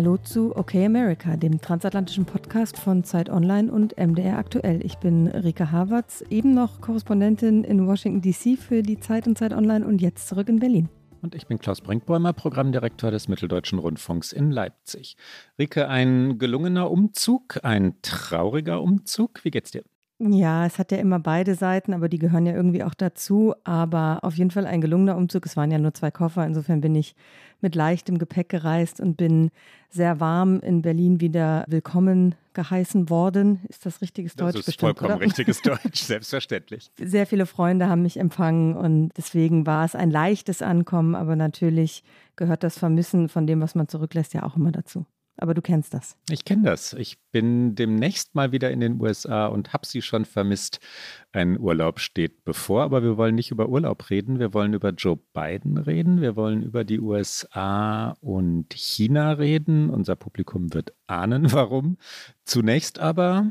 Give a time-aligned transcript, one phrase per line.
[0.00, 4.82] Hallo zu Okay America, dem transatlantischen Podcast von Zeit Online und MDR Aktuell.
[4.82, 9.52] Ich bin Rika Havertz, eben noch Korrespondentin in Washington DC für die Zeit und Zeit
[9.52, 10.88] Online und jetzt zurück in Berlin.
[11.20, 15.18] Und ich bin Klaus Brinkbäumer, Programmdirektor des Mitteldeutschen Rundfunks in Leipzig.
[15.58, 19.44] Rike, ein gelungener Umzug, ein trauriger Umzug.
[19.44, 19.82] Wie geht's dir?
[20.22, 23.54] Ja, es hat ja immer beide Seiten, aber die gehören ja irgendwie auch dazu.
[23.64, 25.46] Aber auf jeden Fall ein gelungener Umzug.
[25.46, 26.46] Es waren ja nur zwei Koffer.
[26.46, 27.14] Insofern bin ich
[27.62, 29.50] mit leichtem Gepäck gereist und bin
[29.88, 33.60] sehr warm in Berlin wieder willkommen geheißen worden.
[33.68, 34.52] Ist das richtiges Deutsch?
[34.52, 35.24] Das ist bestimmt, vollkommen oder?
[35.24, 36.90] richtiges Deutsch, selbstverständlich.
[37.02, 41.14] Sehr viele Freunde haben mich empfangen und deswegen war es ein leichtes Ankommen.
[41.14, 42.04] Aber natürlich
[42.36, 45.06] gehört das Vermissen von dem, was man zurücklässt, ja auch immer dazu.
[45.40, 46.18] Aber du kennst das.
[46.28, 46.92] Ich kenne das.
[46.92, 50.80] Ich bin demnächst mal wieder in den USA und habe sie schon vermisst.
[51.32, 54.38] Ein Urlaub steht bevor, aber wir wollen nicht über Urlaub reden.
[54.38, 56.20] Wir wollen über Joe Biden reden.
[56.20, 59.88] Wir wollen über die USA und China reden.
[59.88, 61.96] Unser Publikum wird ahnen, warum.
[62.44, 63.50] Zunächst aber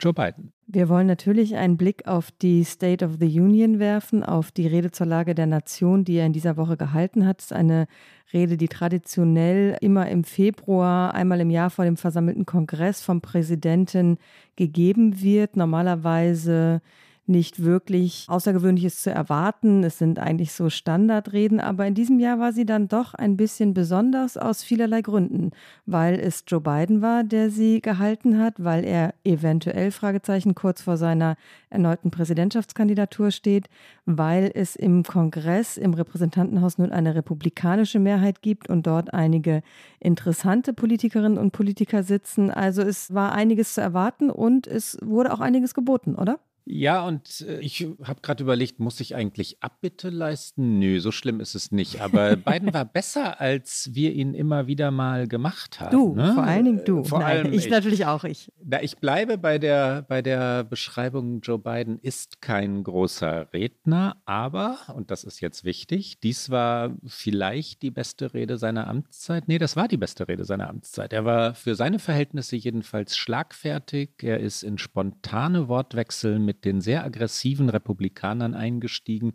[0.00, 0.52] Joe Biden.
[0.66, 4.90] Wir wollen natürlich einen Blick auf die State of the Union werfen, auf die Rede
[4.90, 7.40] zur Lage der Nation, die er in dieser Woche gehalten hat.
[7.40, 7.86] Es ist eine
[8.32, 14.18] Rede, die traditionell immer im Februar, einmal im Jahr vor dem versammelten Kongress vom Präsidenten
[14.56, 15.56] gegeben wird.
[15.56, 16.80] Normalerweise
[17.28, 19.84] nicht wirklich Außergewöhnliches zu erwarten.
[19.84, 23.74] Es sind eigentlich so Standardreden, aber in diesem Jahr war sie dann doch ein bisschen
[23.74, 25.50] besonders aus vielerlei Gründen,
[25.86, 30.96] weil es Joe Biden war, der sie gehalten hat, weil er eventuell Fragezeichen kurz vor
[30.96, 31.36] seiner
[31.70, 33.68] erneuten Präsidentschaftskandidatur steht,
[34.04, 39.62] weil es im Kongress, im Repräsentantenhaus nun eine republikanische Mehrheit gibt und dort einige
[40.00, 42.50] interessante Politikerinnen und Politiker sitzen.
[42.50, 46.38] Also es war einiges zu erwarten und es wurde auch einiges geboten, oder?
[46.68, 50.80] Ja, und äh, ich habe gerade überlegt, muss ich eigentlich Abbitte leisten?
[50.80, 52.00] Nö, so schlimm ist es nicht.
[52.00, 55.92] Aber Biden war besser, als wir ihn immer wieder mal gemacht haben.
[55.92, 56.34] Du, ne?
[56.34, 57.04] vor allen Dingen du.
[57.04, 58.50] Vor Nein, allem ich, natürlich auch ich.
[58.64, 64.78] Na, ich bleibe bei der, bei der Beschreibung, Joe Biden ist kein großer Redner, aber,
[64.96, 69.46] und das ist jetzt wichtig, dies war vielleicht die beste Rede seiner Amtszeit.
[69.46, 71.12] Nee, das war die beste Rede seiner Amtszeit.
[71.12, 74.10] Er war für seine Verhältnisse jedenfalls schlagfertig.
[74.22, 79.34] Er ist in spontane Wortwechsel mit den sehr aggressiven Republikanern eingestiegen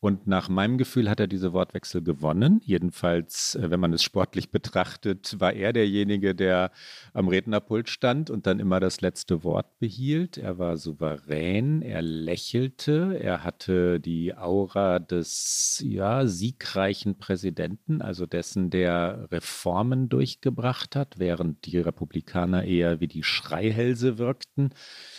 [0.00, 2.60] und nach meinem Gefühl hat er diese Wortwechsel gewonnen.
[2.64, 6.70] Jedenfalls, äh, wenn man es sportlich betrachtet, war er derjenige, der
[7.14, 10.38] am Rednerpult stand und dann immer das letzte Wort behielt.
[10.38, 18.70] Er war souverän, er lächelte, er hatte die Aura des ja, siegreichen Präsidenten, also dessen,
[18.70, 24.70] der Reformen durchgebracht hat, während die Republikaner eher wie die Schreihälse wirkten.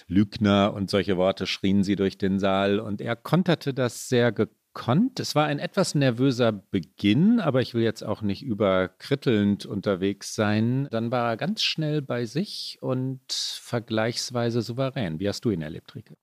[0.09, 5.19] Lügner und solche Worte schrien sie durch den Saal und er konterte das sehr gekonnt
[5.19, 10.87] Es war ein etwas nervöser Beginn, aber ich will jetzt auch nicht überkrittelnd unterwegs sein.
[10.91, 15.19] Dann war er ganz schnell bei sich und vergleichsweise souverän.
[15.19, 16.15] Wie hast du ihn erlebt, Rike?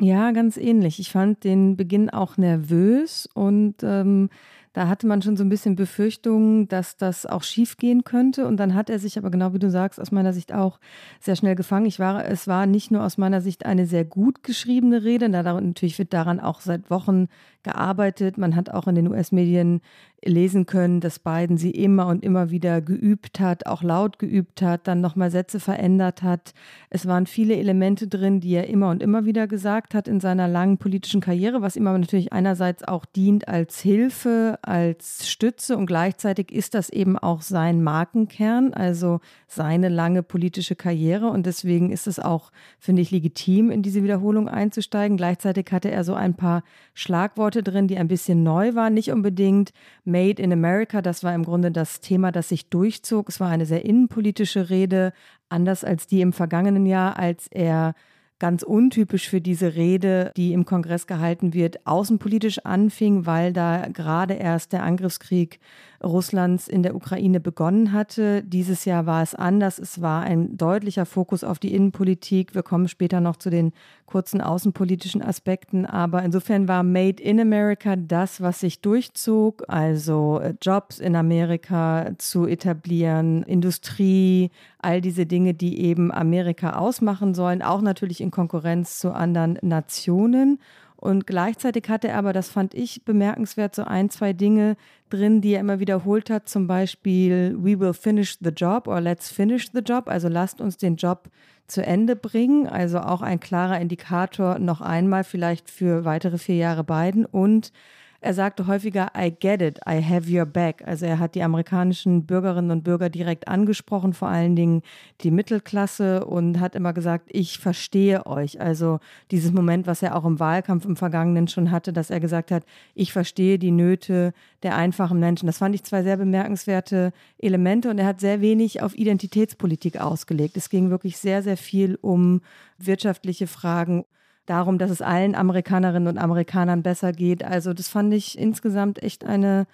[0.00, 1.00] Ja, ganz ähnlich.
[1.00, 4.30] Ich fand den Beginn auch nervös und ähm,
[4.78, 8.46] da hatte man schon so ein bisschen Befürchtungen, dass das auch schief gehen könnte.
[8.46, 10.78] Und dann hat er sich aber genau wie du sagst, aus meiner Sicht auch
[11.18, 11.86] sehr schnell gefangen.
[11.86, 15.28] Ich war, es war nicht nur aus meiner Sicht eine sehr gut geschriebene Rede.
[15.28, 17.26] Natürlich wird daran auch seit Wochen
[17.64, 18.38] gearbeitet.
[18.38, 19.80] Man hat auch in den US-Medien
[20.24, 24.88] lesen können, dass Biden sie immer und immer wieder geübt hat, auch laut geübt hat,
[24.88, 26.54] dann nochmal Sätze verändert hat.
[26.90, 30.48] Es waren viele Elemente drin, die er immer und immer wieder gesagt hat in seiner
[30.48, 35.86] langen politischen Karriere, was ihm aber natürlich einerseits auch dient als Hilfe, als Stütze und
[35.86, 42.06] gleichzeitig ist das eben auch sein Markenkern, also seine lange politische Karriere und deswegen ist
[42.06, 45.16] es auch, finde ich, legitim, in diese Wiederholung einzusteigen.
[45.16, 46.64] Gleichzeitig hatte er so ein paar
[46.94, 49.72] Schlagworte drin, die ein bisschen neu waren, nicht unbedingt
[50.08, 53.28] Made in America, das war im Grunde das Thema, das sich durchzog.
[53.28, 55.12] Es war eine sehr innenpolitische Rede,
[55.48, 57.94] anders als die im vergangenen Jahr, als er
[58.38, 64.34] ganz untypisch für diese Rede, die im Kongress gehalten wird, außenpolitisch anfing, weil da gerade
[64.34, 65.58] erst der Angriffskrieg
[66.02, 68.42] Russlands in der Ukraine begonnen hatte.
[68.44, 69.78] Dieses Jahr war es anders.
[69.78, 72.54] Es war ein deutlicher Fokus auf die Innenpolitik.
[72.54, 73.72] Wir kommen später noch zu den
[74.06, 75.86] kurzen außenpolitischen Aspekten.
[75.86, 79.64] Aber insofern war Made in America das, was sich durchzog.
[79.68, 87.34] Also äh, Jobs in Amerika zu etablieren, Industrie, all diese Dinge, die eben Amerika ausmachen
[87.34, 90.60] sollen, auch natürlich in Konkurrenz zu anderen Nationen.
[91.00, 94.76] Und gleichzeitig hatte er aber, das fand ich bemerkenswert, so ein, zwei Dinge
[95.10, 96.48] drin, die er immer wiederholt hat.
[96.48, 100.08] Zum Beispiel, we will finish the job or let's finish the job.
[100.08, 101.30] Also lasst uns den Job
[101.68, 102.66] zu Ende bringen.
[102.66, 107.24] Also auch ein klarer Indikator noch einmal vielleicht für weitere vier Jahre Biden.
[107.24, 107.72] Und
[108.20, 110.82] er sagte häufiger, I get it, I have your back.
[110.84, 114.82] Also er hat die amerikanischen Bürgerinnen und Bürger direkt angesprochen, vor allen Dingen
[115.20, 118.60] die Mittelklasse und hat immer gesagt, ich verstehe euch.
[118.60, 118.98] Also
[119.30, 122.64] dieses Moment, was er auch im Wahlkampf im Vergangenen schon hatte, dass er gesagt hat,
[122.94, 124.32] ich verstehe die Nöte
[124.64, 125.46] der einfachen Menschen.
[125.46, 130.56] Das fand ich zwei sehr bemerkenswerte Elemente und er hat sehr wenig auf Identitätspolitik ausgelegt.
[130.56, 132.40] Es ging wirklich sehr, sehr viel um
[132.78, 134.04] wirtschaftliche Fragen
[134.48, 137.44] darum, dass es allen Amerikanerinnen und Amerikanern besser geht.
[137.44, 139.66] Also das fand ich insgesamt echt eine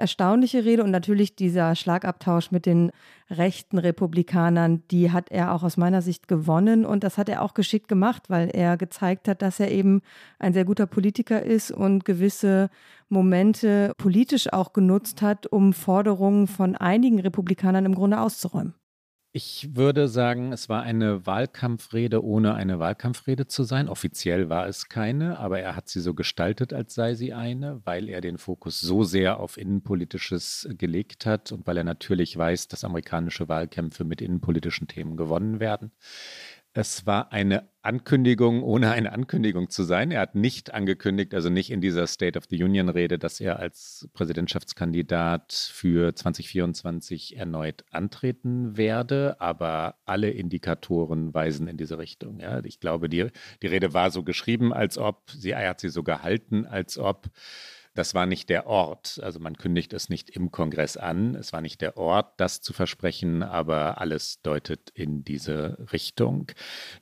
[0.00, 2.90] erstaunliche Rede und natürlich dieser Schlagabtausch mit den
[3.28, 7.54] rechten Republikanern, die hat er auch aus meiner Sicht gewonnen und das hat er auch
[7.54, 10.00] geschickt gemacht, weil er gezeigt hat, dass er eben
[10.38, 12.70] ein sehr guter Politiker ist und gewisse
[13.08, 18.74] Momente politisch auch genutzt hat, um Forderungen von einigen Republikanern im Grunde auszuräumen.
[19.32, 23.88] Ich würde sagen, es war eine Wahlkampfrede, ohne eine Wahlkampfrede zu sein.
[23.88, 28.08] Offiziell war es keine, aber er hat sie so gestaltet, als sei sie eine, weil
[28.08, 32.82] er den Fokus so sehr auf Innenpolitisches gelegt hat und weil er natürlich weiß, dass
[32.82, 35.92] amerikanische Wahlkämpfe mit innenpolitischen Themen gewonnen werden.
[36.72, 40.12] Es war eine Ankündigung, ohne eine Ankündigung zu sein.
[40.12, 44.08] Er hat nicht angekündigt, also nicht in dieser State of the Union-Rede, dass er als
[44.12, 52.38] Präsidentschaftskandidat für 2024 erneut antreten werde, aber alle Indikatoren weisen in diese Richtung.
[52.38, 52.62] Ja.
[52.64, 53.26] Ich glaube, die,
[53.62, 57.30] die Rede war so geschrieben, als ob, sie, er hat sie so gehalten, als ob
[57.94, 59.20] das war nicht der Ort.
[59.22, 61.34] Also man kündigt es nicht im Kongress an.
[61.34, 66.52] Es war nicht der Ort, das zu versprechen, aber alles deutet in diese Richtung.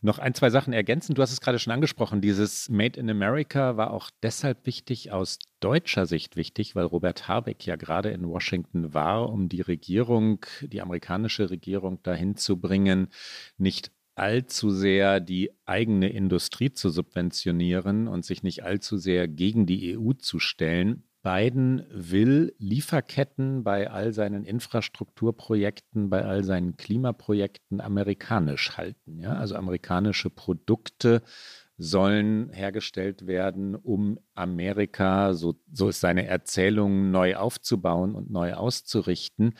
[0.00, 1.14] Noch ein, zwei Sachen ergänzen.
[1.14, 2.20] Du hast es gerade schon angesprochen.
[2.20, 7.66] Dieses Made in America war auch deshalb wichtig, aus deutscher Sicht wichtig, weil Robert Habeck
[7.66, 13.08] ja gerade in Washington war, um die Regierung, die amerikanische Regierung dahin zu bringen,
[13.56, 19.96] nicht allzu sehr die eigene Industrie zu subventionieren und sich nicht allzu sehr gegen die
[19.96, 21.04] EU zu stellen.
[21.22, 29.18] Biden will Lieferketten bei all seinen Infrastrukturprojekten, bei all seinen Klimaprojekten amerikanisch halten.
[29.20, 29.34] Ja?
[29.34, 31.22] Also amerikanische Produkte
[31.76, 39.54] sollen hergestellt werden, um Amerika, so, so ist seine Erzählung, neu aufzubauen und neu auszurichten.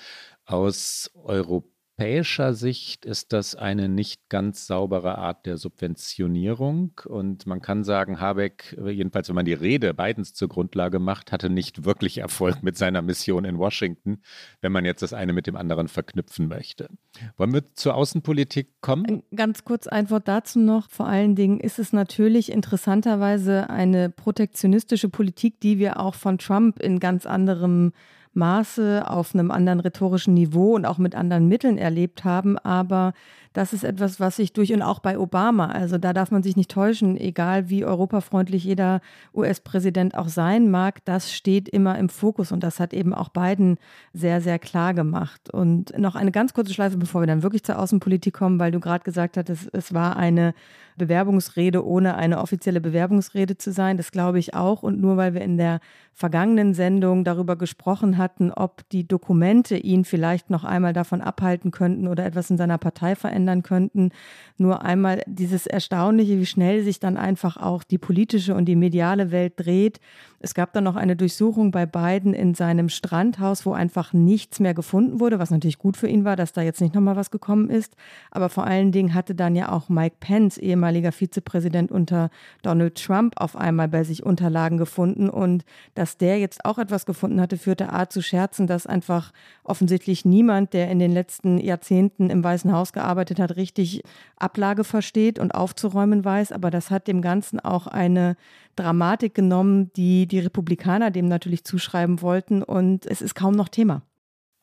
[0.44, 6.92] Aus europäischen europäischer Sicht ist das eine nicht ganz saubere Art der Subventionierung.
[7.04, 11.50] Und man kann sagen, Habeck, jedenfalls wenn man die Rede Bidens zur Grundlage macht, hatte
[11.50, 14.22] nicht wirklich Erfolg mit seiner Mission in Washington,
[14.60, 16.88] wenn man jetzt das eine mit dem anderen verknüpfen möchte.
[17.36, 19.24] Wollen wir zur Außenpolitik kommen?
[19.34, 20.88] Ganz kurz ein Wort dazu noch.
[20.90, 26.78] Vor allen Dingen ist es natürlich interessanterweise eine protektionistische Politik, die wir auch von Trump
[26.78, 27.92] in ganz anderem
[28.38, 32.56] Maße auf einem anderen rhetorischen Niveau und auch mit anderen Mitteln erlebt haben.
[32.58, 33.12] Aber
[33.52, 36.56] das ist etwas, was sich durch und auch bei Obama, also da darf man sich
[36.56, 39.00] nicht täuschen, egal wie europafreundlich jeder
[39.34, 43.78] US-Präsident auch sein mag, das steht immer im Fokus und das hat eben auch Biden
[44.12, 45.52] sehr, sehr klar gemacht.
[45.52, 48.80] Und noch eine ganz kurze Schleife, bevor wir dann wirklich zur Außenpolitik kommen, weil du
[48.80, 50.54] gerade gesagt hattest, es war eine
[50.98, 53.96] Bewerbungsrede, ohne eine offizielle Bewerbungsrede zu sein.
[53.96, 54.82] Das glaube ich auch.
[54.82, 55.80] Und nur weil wir in der
[56.12, 62.08] vergangenen Sendung darüber gesprochen hatten, ob die Dokumente ihn vielleicht noch einmal davon abhalten könnten
[62.08, 64.10] oder etwas in seiner Partei verändern könnten,
[64.56, 69.30] nur einmal dieses Erstaunliche, wie schnell sich dann einfach auch die politische und die mediale
[69.30, 70.00] Welt dreht.
[70.40, 74.72] Es gab dann noch eine Durchsuchung bei Biden in seinem Strandhaus, wo einfach nichts mehr
[74.72, 77.70] gefunden wurde, was natürlich gut für ihn war, dass da jetzt nicht nochmal was gekommen
[77.70, 77.96] ist.
[78.30, 82.30] Aber vor allen Dingen hatte dann ja auch Mike Pence, ehemaliger Vizepräsident unter
[82.62, 85.28] Donald Trump, auf einmal bei sich Unterlagen gefunden.
[85.28, 85.64] Und
[85.94, 89.32] dass der jetzt auch etwas gefunden hatte, führte A zu Scherzen, dass einfach
[89.64, 94.02] offensichtlich niemand, der in den letzten Jahrzehnten im Weißen Haus gearbeitet hat, richtig
[94.36, 96.52] Ablage versteht und aufzuräumen weiß.
[96.52, 98.36] Aber das hat dem Ganzen auch eine
[98.76, 104.02] Dramatik genommen, die die Republikaner dem natürlich zuschreiben wollten und es ist kaum noch Thema.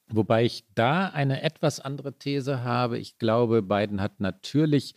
[0.07, 2.97] Wobei ich da eine etwas andere These habe.
[2.97, 4.95] Ich glaube, Biden hat natürlich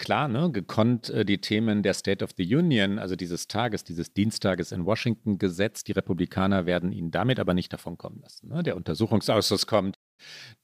[0.00, 4.12] klar, ne, gekonnt äh, die Themen der State of the Union, also dieses Tages, dieses
[4.12, 5.86] Dienstages in Washington gesetzt.
[5.86, 8.48] Die Republikaner werden ihn damit aber nicht davon kommen lassen.
[8.48, 8.62] Ne?
[8.62, 9.96] Der Untersuchungsausschuss kommt,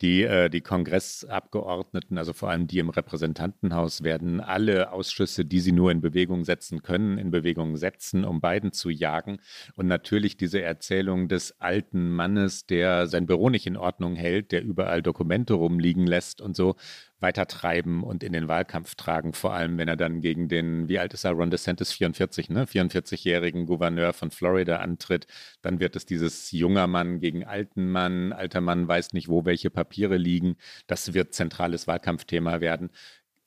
[0.03, 5.73] die, äh, die Kongressabgeordneten, also vor allem die im Repräsentantenhaus, werden alle Ausschüsse, die sie
[5.73, 9.39] nur in Bewegung setzen können, in Bewegung setzen, um Biden zu jagen.
[9.75, 14.63] Und natürlich diese Erzählung des alten Mannes, der sein Büro nicht in Ordnung hält, der
[14.63, 16.77] überall Dokumente rumliegen lässt und so,
[17.21, 20.99] weiter treiben und in den Wahlkampf tragen, vor allem wenn er dann gegen den, wie
[20.99, 25.27] alt ist er, Ron DeSantis, 44, ne, 44-jährigen Gouverneur von Florida antritt,
[25.63, 29.71] dann wird es dieses junger Mann gegen alten Mann, alter Mann weiß nicht, wo welche
[29.71, 30.57] Papiere liegen.
[30.87, 32.91] Das wird zentrales Wahlkampfthema werden.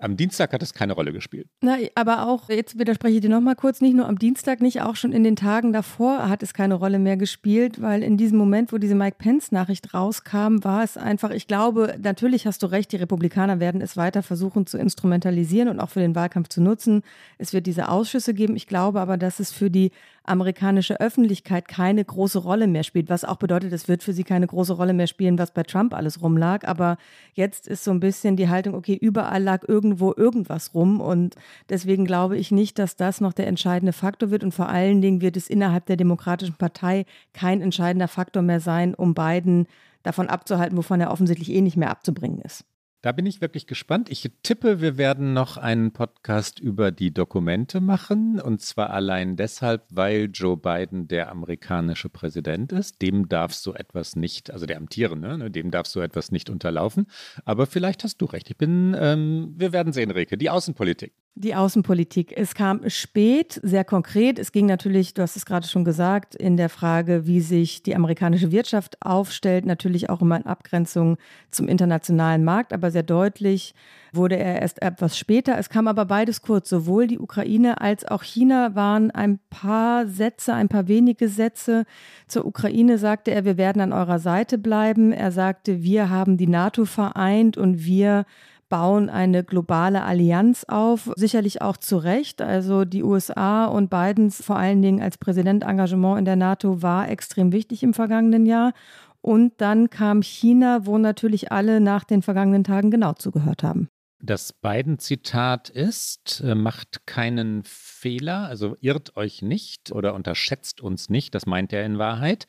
[0.01, 1.49] Am Dienstag hat es keine Rolle gespielt.
[1.59, 4.95] Na, aber auch, jetzt widerspreche ich dir nochmal kurz, nicht nur am Dienstag, nicht auch
[4.95, 8.71] schon in den Tagen davor hat es keine Rolle mehr gespielt, weil in diesem Moment,
[8.71, 12.95] wo diese Mike Pence-Nachricht rauskam, war es einfach, ich glaube, natürlich hast du recht, die
[12.95, 17.03] Republikaner werden es weiter versuchen zu instrumentalisieren und auch für den Wahlkampf zu nutzen.
[17.37, 18.55] Es wird diese Ausschüsse geben.
[18.55, 19.91] Ich glaube aber, dass es für die
[20.29, 24.48] amerikanische Öffentlichkeit keine große Rolle mehr spielt, was auch bedeutet, es wird für sie keine
[24.48, 26.67] große Rolle mehr spielen, was bei Trump alles rumlag.
[26.67, 26.98] Aber
[27.33, 31.36] jetzt ist so ein bisschen die Haltung, okay, überall lag irgendwo irgendwas rum und
[31.69, 35.21] deswegen glaube ich nicht, dass das noch der entscheidende Faktor wird und vor allen Dingen
[35.21, 39.67] wird es innerhalb der Demokratischen Partei kein entscheidender Faktor mehr sein, um Biden
[40.03, 42.65] davon abzuhalten, wovon er offensichtlich eh nicht mehr abzubringen ist.
[43.01, 44.09] Da bin ich wirklich gespannt.
[44.09, 48.41] Ich tippe, wir werden noch einen Podcast über die Dokumente machen.
[48.41, 53.01] Und zwar allein deshalb, weil Joe Biden der amerikanische Präsident ist.
[53.01, 57.05] Dem darf so etwas nicht, also der amtierende, ne, dem darf so etwas nicht unterlaufen.
[57.45, 58.49] Aber vielleicht hast du recht.
[58.49, 61.13] Ich bin, ähm, wir werden sehen, Reke, die Außenpolitik.
[61.36, 62.33] Die Außenpolitik.
[62.36, 64.39] Es kam spät, sehr konkret.
[64.39, 67.95] Es ging natürlich, du hast es gerade schon gesagt, in der Frage, wie sich die
[67.95, 71.17] amerikanische Wirtschaft aufstellt, natürlich auch immer in Abgrenzung
[71.50, 73.74] zum internationalen Markt, aber sehr deutlich
[74.12, 75.57] wurde er erst etwas später.
[75.57, 76.67] Es kam aber beides kurz.
[76.67, 81.86] Sowohl die Ukraine als auch China waren ein paar Sätze, ein paar wenige Sätze.
[82.27, 85.13] Zur Ukraine sagte er, wir werden an eurer Seite bleiben.
[85.13, 88.25] Er sagte, wir haben die NATO vereint und wir
[88.69, 92.41] bauen eine globale Allianz auf, sicherlich auch zu Recht.
[92.41, 97.09] Also die USA und Bidens vor allen Dingen als Präsident Engagement in der NATO war
[97.09, 98.73] extrem wichtig im vergangenen Jahr.
[99.21, 103.89] Und dann kam China, wo natürlich alle nach den vergangenen Tagen genau zugehört haben.
[104.21, 111.33] Das Biden-Zitat ist, äh, macht keinen Fehler, also irrt euch nicht oder unterschätzt uns nicht,
[111.33, 112.45] das meint er in Wahrheit.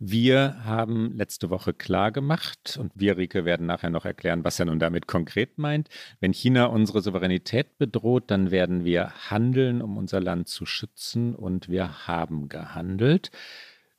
[0.00, 4.66] Wir haben letzte Woche klar gemacht und wir, Rike, werden nachher noch erklären, was er
[4.66, 5.88] nun damit konkret meint.
[6.18, 11.68] Wenn China unsere Souveränität bedroht, dann werden wir handeln, um unser Land zu schützen und
[11.68, 13.30] wir haben gehandelt.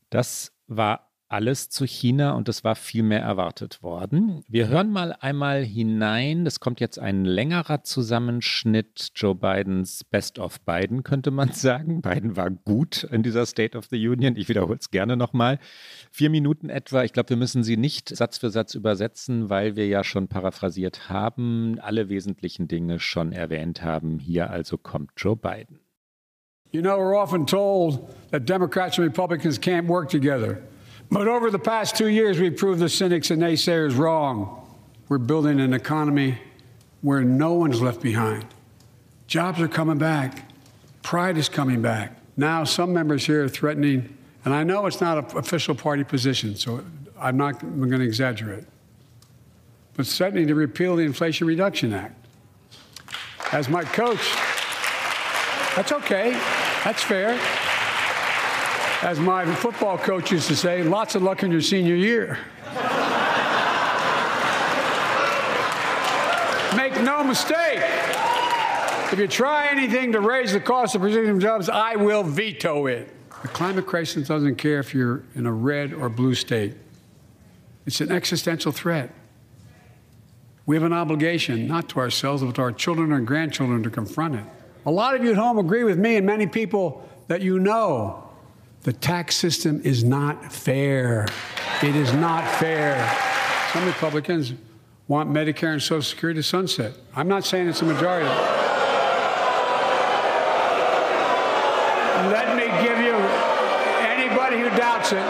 [0.09, 4.45] Das war alles zu China und es war viel mehr erwartet worden.
[4.47, 6.45] Wir hören mal einmal hinein.
[6.45, 12.01] Es kommt jetzt ein längerer Zusammenschnitt Joe Bidens Best of Biden, könnte man sagen.
[12.01, 14.37] Biden war gut in dieser State of the Union.
[14.37, 15.59] Ich wiederhole es gerne nochmal.
[16.09, 17.03] Vier Minuten etwa.
[17.03, 21.09] Ich glaube, wir müssen sie nicht Satz für Satz übersetzen, weil wir ja schon paraphrasiert
[21.09, 24.19] haben, alle wesentlichen Dinge schon erwähnt haben.
[24.19, 25.81] Hier also kommt Joe Biden.
[26.71, 30.61] You know, we're often told that Democrats and Republicans can't work together.
[31.11, 34.61] But over the past two years, we've proved the cynics and naysayers wrong.
[35.07, 36.39] We're building an economy
[37.01, 38.45] where no one's left behind.
[39.27, 40.51] Jobs are coming back.
[41.03, 42.17] Pride is coming back.
[42.37, 46.55] Now, some members here are threatening, and I know it's not an official party position,
[46.55, 46.83] so
[47.19, 48.65] I'm not going to exaggerate,
[49.95, 52.15] but threatening to repeal the Inflation Reduction Act.
[53.51, 54.33] As my coach,
[55.75, 56.31] that's okay,
[56.83, 57.39] that's fair
[59.05, 62.39] as my football coach used to say, lots of luck in your senior year.
[66.75, 67.83] Make no mistake.
[69.11, 73.13] If you try anything to raise the cost of producing jobs, I will veto it.
[73.43, 76.73] The climate crisis doesn't care if you're in a red or blue state.
[77.85, 79.11] It's an existential threat.
[80.65, 84.33] We have an obligation, not to ourselves, but to our children and grandchildren, to confront
[84.33, 84.45] it.
[84.87, 88.24] A lot of you at home agree with me and many people that you know
[88.85, 91.27] the tax system is not fair.
[91.81, 92.95] It is not fair.
[93.73, 94.53] Some Republicans
[95.07, 96.93] want Medicare and Social Security to sunset.
[97.15, 98.29] I'm not saying it's a majority.
[102.29, 103.15] Let me give you
[104.05, 105.25] anybody who doubts it,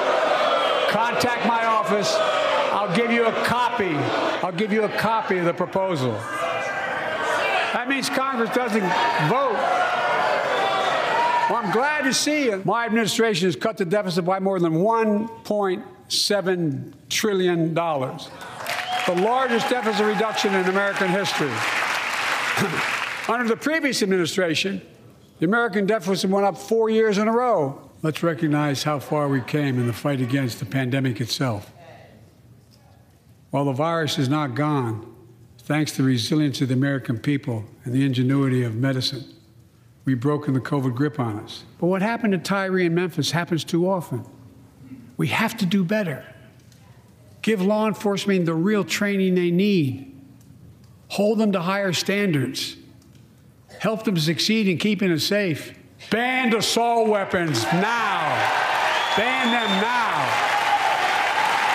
[0.92, 2.14] contact my office.
[2.74, 3.96] I'll give you a copy.
[4.46, 6.12] I'll give you a copy of the proposal.
[7.72, 8.84] That means Congress doesn't
[9.30, 9.75] vote
[11.50, 12.62] well, I'm glad to see you.
[12.66, 20.54] My administration has cut the deficit by more than $1.7 trillion, the largest deficit reduction
[20.56, 21.50] in American history.
[23.28, 24.82] Under the previous administration,
[25.40, 27.82] the American deficit went up four years in a row.
[28.02, 31.72] Let's recognize how far we came in the fight against the pandemic itself.
[33.52, 35.14] While the virus is not gone,
[35.60, 39.26] thanks to the resilience of the American people and the ingenuity of medicine,
[40.06, 41.64] we've broken the COVID grip on us.
[41.80, 44.24] But what happened to Tyree and Memphis happens too often.
[45.18, 46.26] We have to do better.
[47.42, 50.12] Give law enforcement the real training they need.
[51.08, 52.76] hold them to higher standards,
[53.80, 55.74] help them succeed in keeping us safe.
[56.10, 58.36] Ban assault weapons now.
[59.18, 60.16] Ban them now.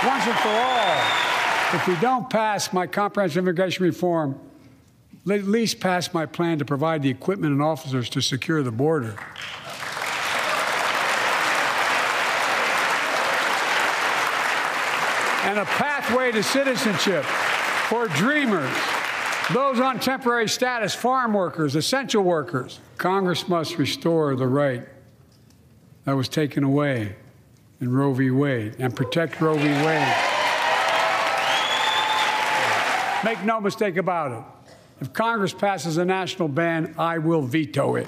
[0.07, 1.01] Once and for all.
[1.73, 4.39] If we don't pass my comprehensive immigration reform,
[5.29, 9.17] at least pass my plan to provide the equipment and officers to secure the border.
[15.45, 18.71] And a pathway to citizenship for dreamers,
[19.53, 22.79] those on temporary status, farm workers, essential workers.
[22.99, 24.87] Congress must restore the right
[26.05, 27.17] that was taken away
[27.81, 28.31] in Roe v.
[28.31, 29.65] Wade and protect Roe v.
[29.65, 30.17] Wade.
[33.25, 34.60] Make no mistake about it.
[35.01, 38.07] If Congress passes a national ban, I will veto it.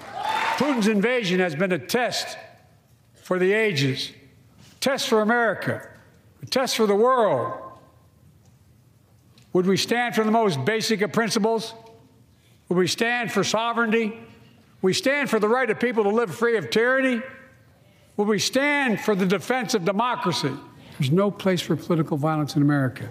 [0.57, 2.37] Putin's invasion has been a test
[3.15, 4.11] for the ages,
[4.73, 5.89] a test for America,
[6.43, 7.59] a test for the world.
[9.55, 11.75] Would we stand for the most basic of principles?
[12.69, 14.19] Would we stand for sovereignty?
[14.83, 17.23] We stand for the right of people to live free of tyranny?
[18.17, 20.53] Will we stand for the defense of democracy?
[20.99, 23.09] There's no place for political violence in America.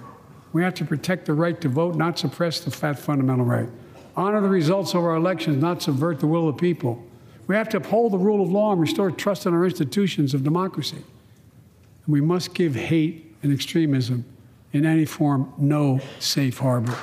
[0.53, 3.69] We have to protect the right to vote, not suppress the fat fundamental right.
[4.15, 7.03] Honor the results of our elections, not subvert the will of the people.
[7.47, 10.43] We have to uphold the rule of law and restore trust in our institutions of
[10.43, 10.97] democracy.
[12.05, 14.25] And we must give hate and extremism
[14.73, 16.97] in any form no safe harbor.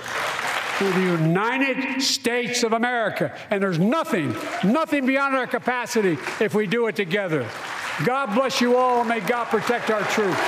[0.80, 6.66] We're the United States of America, and there's nothing, nothing beyond our capacity if we
[6.66, 7.48] do it together.
[8.04, 10.38] God bless you all, and may God protect our troops.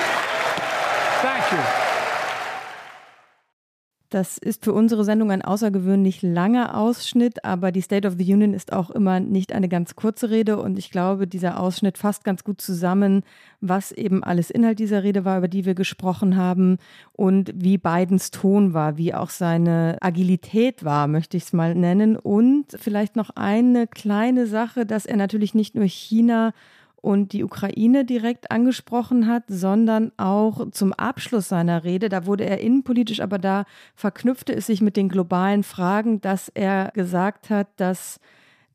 [1.21, 2.00] Thank you.
[4.11, 8.55] Das ist für unsere Sendung ein außergewöhnlich langer Ausschnitt, aber die State of the Union
[8.55, 12.43] ist auch immer nicht eine ganz kurze Rede und ich glaube, dieser Ausschnitt fasst ganz
[12.43, 13.23] gut zusammen,
[13.61, 16.79] was eben alles Inhalt dieser Rede war, über die wir gesprochen haben
[17.12, 22.17] und wie Bidens Ton war, wie auch seine Agilität war, möchte ich es mal nennen.
[22.17, 26.52] Und vielleicht noch eine kleine Sache, dass er natürlich nicht nur China
[27.02, 32.09] und die Ukraine direkt angesprochen hat, sondern auch zum Abschluss seiner Rede.
[32.09, 36.90] Da wurde er innenpolitisch, aber da verknüpfte es sich mit den globalen Fragen, dass er
[36.94, 38.20] gesagt hat, dass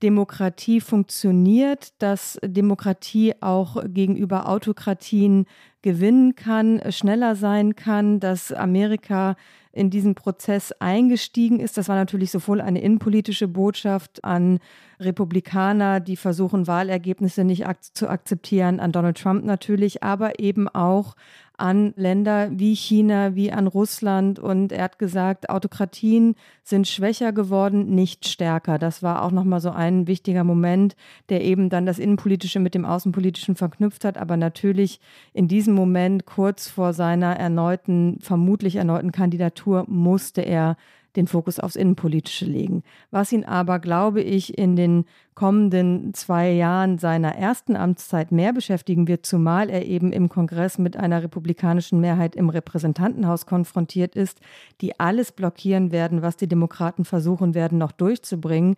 [0.03, 5.45] Demokratie funktioniert, dass Demokratie auch gegenüber Autokratien
[5.81, 9.35] gewinnen kann, schneller sein kann, dass Amerika
[9.75, 11.77] in diesen Prozess eingestiegen ist.
[11.77, 14.59] Das war natürlich sowohl eine innenpolitische Botschaft an
[14.99, 21.15] Republikaner, die versuchen, Wahlergebnisse nicht ak zu akzeptieren, an Donald Trump natürlich, aber eben auch
[21.57, 24.39] an Länder wie China, wie an Russland.
[24.39, 28.77] Und er hat gesagt, Autokratien sind schwächer geworden, nicht stärker.
[28.77, 30.95] Das war auch nochmal so ein wichtiger Moment,
[31.29, 34.17] der eben dann das Innenpolitische mit dem Außenpolitischen verknüpft hat.
[34.17, 34.99] Aber natürlich
[35.33, 40.77] in diesem Moment, kurz vor seiner erneuten, vermutlich erneuten Kandidatur, musste er
[41.15, 42.83] den Fokus aufs Innenpolitische legen.
[43.11, 49.07] Was ihn aber, glaube ich, in den kommenden zwei Jahren seiner ersten Amtszeit mehr beschäftigen
[49.07, 54.39] wird, zumal er eben im Kongress mit einer republikanischen Mehrheit im Repräsentantenhaus konfrontiert ist,
[54.81, 58.75] die alles blockieren werden, was die Demokraten versuchen werden, noch durchzubringen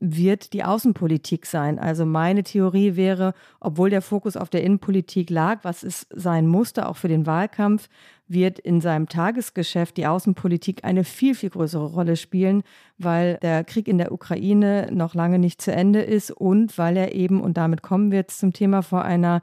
[0.00, 1.78] wird die Außenpolitik sein.
[1.78, 6.88] Also meine Theorie wäre, obwohl der Fokus auf der Innenpolitik lag, was es sein musste,
[6.88, 7.88] auch für den Wahlkampf,
[8.28, 12.62] wird in seinem Tagesgeschäft die Außenpolitik eine viel, viel größere Rolle spielen,
[12.98, 17.14] weil der Krieg in der Ukraine noch lange nicht zu Ende ist und weil er
[17.14, 19.40] eben, und damit kommen wir jetzt zum Thema, vor einer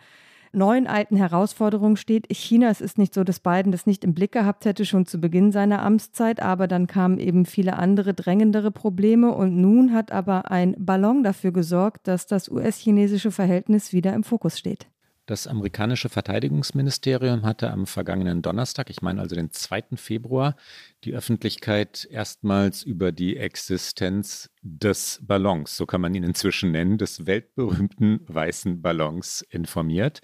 [0.55, 2.27] neuen alten Herausforderungen steht.
[2.31, 5.19] China, es ist nicht so, dass Biden das nicht im Blick gehabt hätte, schon zu
[5.19, 10.51] Beginn seiner Amtszeit, aber dann kamen eben viele andere drängendere Probleme und nun hat aber
[10.51, 14.87] ein Ballon dafür gesorgt, dass das US-chinesische Verhältnis wieder im Fokus steht.
[15.27, 19.95] Das amerikanische Verteidigungsministerium hatte am vergangenen Donnerstag, ich meine also den 2.
[19.95, 20.55] Februar,
[21.03, 27.25] die Öffentlichkeit erstmals über die Existenz des Ballons, so kann man ihn inzwischen nennen, des
[27.25, 30.21] weltberühmten weißen Ballons informiert.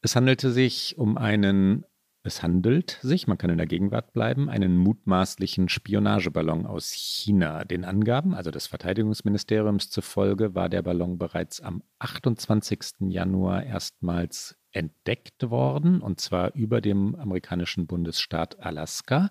[0.00, 1.84] Es handelte sich um einen
[2.22, 7.64] es handelt sich, man kann in der Gegenwart bleiben, einen mutmaßlichen Spionageballon aus China.
[7.64, 13.08] Den Angaben, also des Verteidigungsministeriums zufolge, war der Ballon bereits am 28.
[13.08, 19.30] Januar erstmals entdeckt worden, und zwar über dem amerikanischen Bundesstaat Alaska.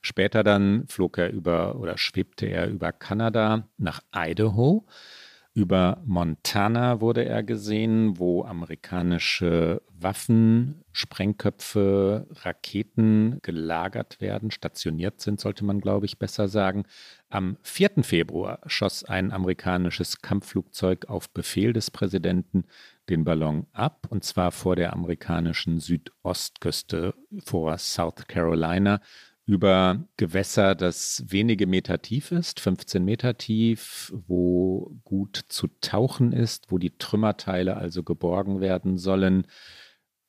[0.00, 4.86] Später dann flog er über oder schwebte er über Kanada nach Idaho.
[5.54, 15.66] Über Montana wurde er gesehen, wo amerikanische Waffen, Sprengköpfe, Raketen gelagert werden, stationiert sind, sollte
[15.66, 16.84] man, glaube ich, besser sagen.
[17.28, 18.02] Am 4.
[18.02, 22.64] Februar schoss ein amerikanisches Kampfflugzeug auf Befehl des Präsidenten
[23.10, 29.00] den Ballon ab, und zwar vor der amerikanischen Südostküste, vor South Carolina,
[29.44, 36.70] über Gewässer, das wenige Meter tief ist, 15 Meter tief, wo gut zu tauchen ist,
[36.70, 39.46] wo die Trümmerteile also geborgen werden sollen.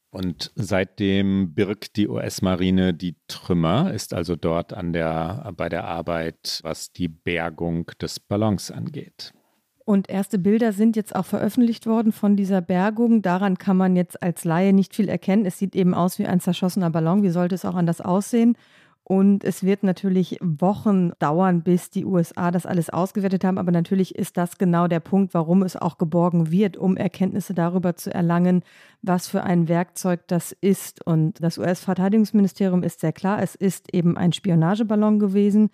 [0.10, 6.60] Und seitdem birgt die US-Marine die Trümmer, ist also dort an der, bei der Arbeit,
[6.63, 9.34] was die Bergung des Ballons angeht.
[9.86, 13.21] Und erste Bilder sind jetzt auch veröffentlicht worden von dieser Bergung.
[13.21, 15.45] Daran kann man jetzt als Laie nicht viel erkennen.
[15.45, 17.21] Es sieht eben aus wie ein zerschossener Ballon.
[17.21, 18.56] Wie sollte es auch anders aussehen?
[19.05, 23.57] Und es wird natürlich Wochen dauern, bis die USA das alles ausgewertet haben.
[23.57, 27.95] Aber natürlich ist das genau der Punkt, warum es auch geborgen wird, um Erkenntnisse darüber
[27.95, 28.63] zu erlangen,
[29.01, 31.05] was für ein Werkzeug das ist.
[31.05, 35.69] Und das US-Verteidigungsministerium ist sehr klar, es ist eben ein Spionageballon gewesen.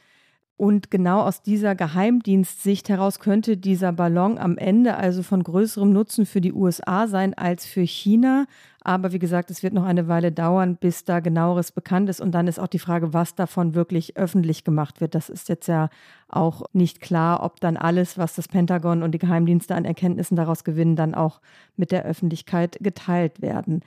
[0.59, 6.25] Und genau aus dieser Geheimdienstsicht heraus könnte dieser Ballon am Ende also von größerem Nutzen
[6.25, 8.45] für die USA sein als für China.
[8.81, 12.19] Aber wie gesagt, es wird noch eine Weile dauern, bis da genaueres bekannt ist.
[12.19, 15.15] Und dann ist auch die Frage, was davon wirklich öffentlich gemacht wird.
[15.15, 15.89] Das ist jetzt ja
[16.27, 20.65] auch nicht klar, ob dann alles, was das Pentagon und die Geheimdienste an Erkenntnissen daraus
[20.65, 21.39] gewinnen, dann auch
[21.77, 23.81] mit der Öffentlichkeit geteilt werden.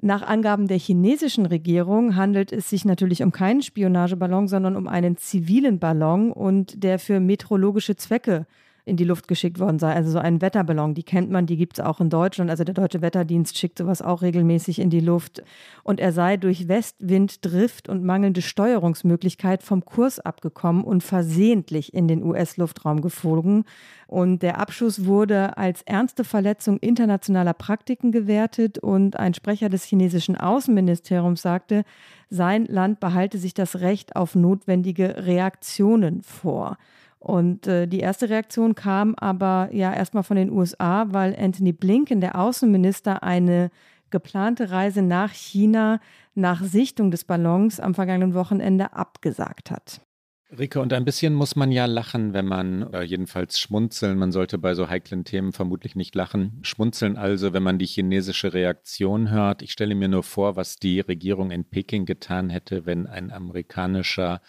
[0.00, 5.16] Nach Angaben der chinesischen Regierung handelt es sich natürlich um keinen Spionageballon, sondern um einen
[5.16, 8.46] zivilen Ballon und der für meteorologische Zwecke
[8.88, 9.94] in die Luft geschickt worden sei.
[9.94, 12.50] Also so ein Wetterballon, die kennt man, die gibt es auch in Deutschland.
[12.50, 15.42] Also der Deutsche Wetterdienst schickt sowas auch regelmäßig in die Luft.
[15.84, 22.08] Und er sei durch Westwind, Drift und mangelnde Steuerungsmöglichkeit vom Kurs abgekommen und versehentlich in
[22.08, 23.64] den US-Luftraum geflogen.
[24.08, 28.78] Und der Abschuss wurde als ernste Verletzung internationaler Praktiken gewertet.
[28.78, 31.84] Und ein Sprecher des chinesischen Außenministeriums sagte,
[32.30, 36.78] sein Land behalte sich das Recht auf notwendige Reaktionen vor.
[37.18, 42.20] Und äh, die erste Reaktion kam aber ja erstmal von den USA, weil Anthony Blinken,
[42.20, 43.70] der Außenminister, eine
[44.10, 46.00] geplante Reise nach China
[46.34, 50.00] nach Sichtung des Ballons am vergangenen Wochenende abgesagt hat.
[50.56, 54.56] Rike, und ein bisschen muss man ja lachen, wenn man, oder jedenfalls schmunzeln, man sollte
[54.56, 56.58] bei so heiklen Themen vermutlich nicht lachen.
[56.62, 59.60] Schmunzeln also, wenn man die chinesische Reaktion hört.
[59.60, 64.40] Ich stelle mir nur vor, was die Regierung in Peking getan hätte, wenn ein amerikanischer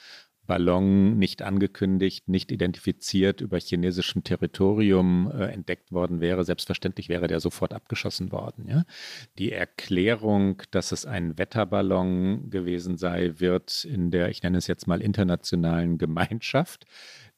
[0.50, 6.44] Ballon nicht angekündigt, nicht identifiziert über chinesischem Territorium äh, entdeckt worden wäre.
[6.44, 8.66] Selbstverständlich wäre der sofort abgeschossen worden.
[8.68, 8.84] Ja?
[9.38, 14.88] Die Erklärung, dass es ein Wetterballon gewesen sei, wird in der, ich nenne es jetzt
[14.88, 16.88] mal, internationalen Gemeinschaft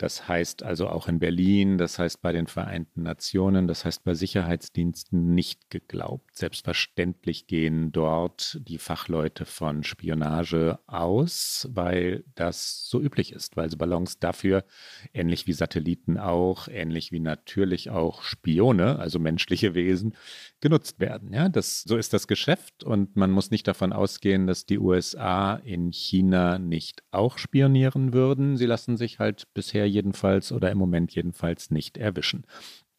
[0.02, 4.16] das heißt also auch in Berlin, das heißt bei den Vereinten Nationen, das heißt bei
[4.16, 6.36] Sicherheitsdiensten nicht geglaubt.
[6.36, 14.18] Selbstverständlich gehen dort die Fachleute von Spionage aus, weil das so üblich ist, weil Ballons
[14.18, 14.66] dafür,
[15.14, 20.16] ähnlich wie Satelliten auch, ähnlich wie natürlich auch Spione, also menschliche Wesen,
[20.62, 21.32] genutzt werden.
[21.32, 25.56] Ja, das, so ist das Geschäft und man muss nicht davon ausgehen, dass die USA
[25.58, 28.58] in China nicht auch spionieren würden.
[28.58, 32.46] Sie lassen sich halt bisher jedenfalls oder im Moment jedenfalls nicht erwischen.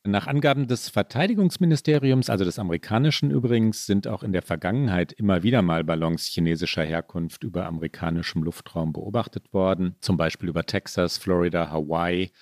[0.05, 5.63] Nach Angaben des Verteidigungsministeriums, also des amerikanischen übrigens, sind auch in der Vergangenheit immer wieder
[5.63, 12.33] mal Ballons chinesischer Herkunft über amerikanischem Luftraum beobachtet worden, zum Beispiel über Texas, Florida, Hawaii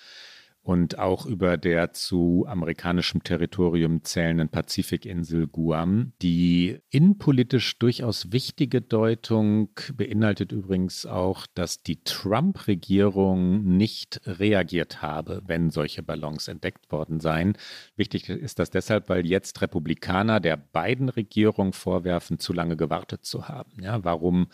[0.63, 6.13] und auch über der zu amerikanischem Territorium zählenden Pazifikinsel Guam.
[6.21, 15.71] Die innenpolitisch durchaus wichtige Deutung beinhaltet übrigens auch, dass die Trump-Regierung nicht reagiert habe, wenn
[15.71, 17.57] solche Ballons entdeckt worden seien.
[17.95, 23.47] Wichtig ist das deshalb, weil jetzt Republikaner der beiden Regierung vorwerfen, zu lange gewartet zu
[23.47, 23.81] haben.
[23.81, 24.47] Ja, warum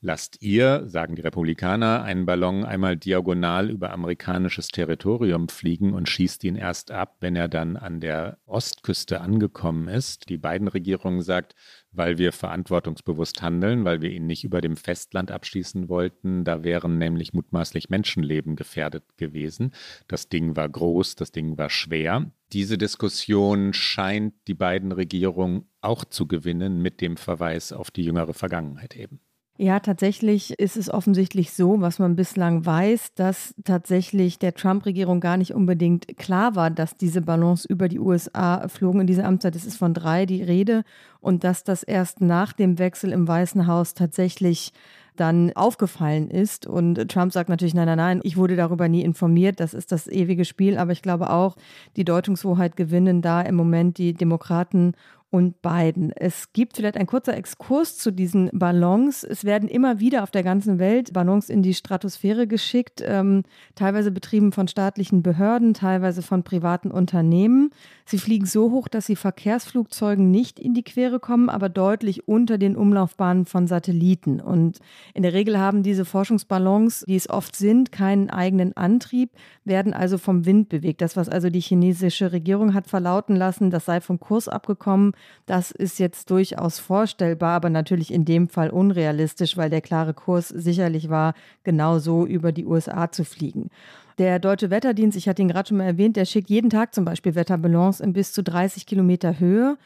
[0.00, 6.44] lasst ihr, sagen die Republikaner, einen Ballon einmal diagonal über amerikanisches Territorium fliegen und schießt
[6.44, 10.28] ihn erst ab, wenn er dann an der Ostküste angekommen ist.
[10.28, 11.54] Die beiden Regierungen sagt,
[11.90, 16.44] weil wir verantwortungsbewusst handeln, weil wir ihn nicht über dem Festland abschießen wollten.
[16.44, 19.72] Da wären nämlich mutmaßlich Menschenleben gefährdet gewesen.
[20.06, 22.30] Das Ding war groß, das Ding war schwer.
[22.52, 28.32] Diese Diskussion scheint die beiden Regierungen auch zu gewinnen mit dem Verweis auf die jüngere
[28.32, 29.20] Vergangenheit eben.
[29.60, 35.36] Ja, tatsächlich ist es offensichtlich so, was man bislang weiß, dass tatsächlich der Trump-Regierung gar
[35.36, 39.56] nicht unbedingt klar war, dass diese Ballons über die USA flogen in dieser Amtszeit.
[39.56, 40.84] Es ist von drei die Rede
[41.20, 44.72] und dass das erst nach dem Wechsel im Weißen Haus tatsächlich
[45.16, 46.66] dann aufgefallen ist.
[46.68, 49.58] Und Trump sagt natürlich, nein, nein, nein, ich wurde darüber nie informiert.
[49.58, 50.78] Das ist das ewige Spiel.
[50.78, 51.56] Aber ich glaube auch,
[51.96, 54.94] die Deutungshoheit gewinnen da im Moment die Demokraten
[55.30, 56.10] und Biden.
[56.12, 59.24] Es gibt vielleicht ein kurzer Exkurs zu diesen Ballons.
[59.24, 63.42] Es werden immer wieder auf der ganzen Welt Ballons in die Stratosphäre geschickt, ähm,
[63.74, 67.70] teilweise betrieben von staatlichen Behörden, teilweise von privaten Unternehmen.
[68.06, 72.56] Sie fliegen so hoch, dass sie Verkehrsflugzeugen nicht in die Quere kommen, aber deutlich unter
[72.56, 74.40] den Umlaufbahnen von Satelliten.
[74.40, 74.78] Und
[75.12, 79.32] in der Regel haben diese Forschungsballons, die es oft sind, keinen eigenen Antrieb,
[79.64, 81.02] werden also vom Wind bewegt.
[81.02, 85.12] Das, was also die chinesische Regierung hat verlauten lassen, das sei vom Kurs abgekommen,
[85.46, 90.48] das ist jetzt durchaus vorstellbar, aber natürlich in dem Fall unrealistisch, weil der klare Kurs
[90.48, 93.70] sicherlich war, genau so über die USA zu fliegen.
[94.18, 97.04] Der Deutsche Wetterdienst, ich hatte ihn gerade schon mal erwähnt, der schickt jeden Tag zum
[97.04, 99.78] Beispiel Wetterballons in bis zu 30 Kilometer Höhe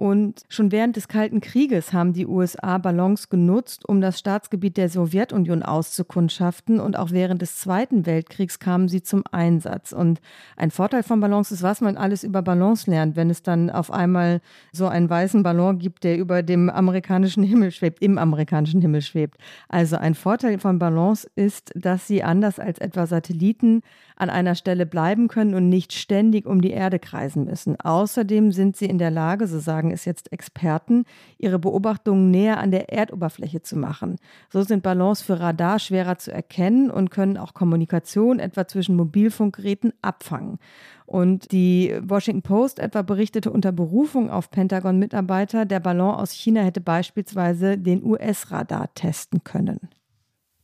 [0.00, 4.88] und schon während des Kalten Krieges haben die USA Ballons genutzt, um das Staatsgebiet der
[4.88, 6.80] Sowjetunion auszukundschaften.
[6.80, 9.92] Und auch während des Zweiten Weltkriegs kamen sie zum Einsatz.
[9.92, 10.22] Und
[10.56, 13.90] ein Vorteil von Ballons ist, was man alles über Ballons lernt, wenn es dann auf
[13.90, 14.40] einmal
[14.72, 19.36] so einen weißen Ballon gibt, der über dem amerikanischen Himmel schwebt, im amerikanischen Himmel schwebt.
[19.68, 23.82] Also ein Vorteil von Ballons ist, dass sie anders als etwa Satelliten
[24.16, 27.78] an einer Stelle bleiben können und nicht ständig um die Erde kreisen müssen.
[27.80, 31.04] Außerdem sind sie in der Lage, so sagen sagen es jetzt Experten,
[31.38, 34.16] ihre Beobachtungen näher an der Erdoberfläche zu machen.
[34.50, 39.92] So sind Ballons für Radar schwerer zu erkennen und können auch Kommunikation etwa zwischen Mobilfunkgeräten
[40.02, 40.58] abfangen.
[41.06, 46.80] Und die Washington Post etwa berichtete unter Berufung auf Pentagon-Mitarbeiter, der Ballon aus China hätte
[46.80, 49.80] beispielsweise den US-Radar testen können.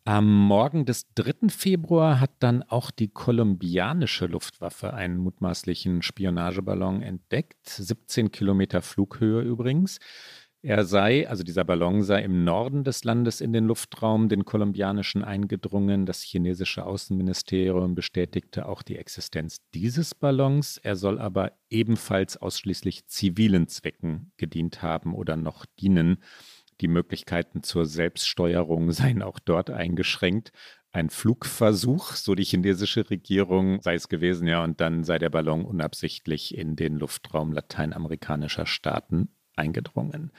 [0.09, 1.49] Am Morgen des 3.
[1.49, 7.69] Februar hat dann auch die kolumbianische Luftwaffe einen mutmaßlichen Spionageballon entdeckt.
[7.69, 9.99] 17 Kilometer Flughöhe übrigens.
[10.63, 15.25] Er sei, also dieser Ballon sei im Norden des Landes in den Luftraum, den kolumbianischen,
[15.25, 16.07] eingedrungen.
[16.07, 20.79] Das chinesische Außenministerium bestätigte auch die Existenz dieses Ballons.
[20.79, 26.19] Er soll aber ebenfalls ausschließlich zivilen Zwecken gedient haben oder noch dienen.
[26.81, 30.53] Die Möglichkeiten zur Selbststeuerung seien auch dort eingeschränkt.
[30.93, 35.65] Ein Flugversuch, so die chinesische Regierung, sei es gewesen, ja, und dann sei der Ballon
[35.65, 40.33] unabsichtlich in den Luftraum lateinamerikanischer Staaten eingedrungen.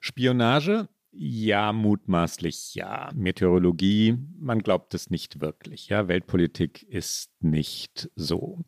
[0.00, 3.10] Spionage, ja, mutmaßlich ja.
[3.14, 5.88] Meteorologie, man glaubt es nicht wirklich.
[5.88, 8.64] Ja, Weltpolitik ist nicht so.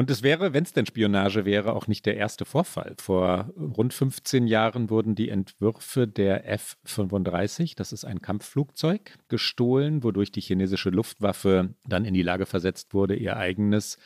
[0.00, 2.94] Und es wäre, wenn es denn Spionage wäre, auch nicht der erste Vorfall.
[2.98, 10.32] Vor rund 15 Jahren wurden die Entwürfe der F-35, das ist ein Kampfflugzeug, gestohlen, wodurch
[10.32, 13.98] die chinesische Luftwaffe dann in die Lage versetzt wurde, ihr eigenes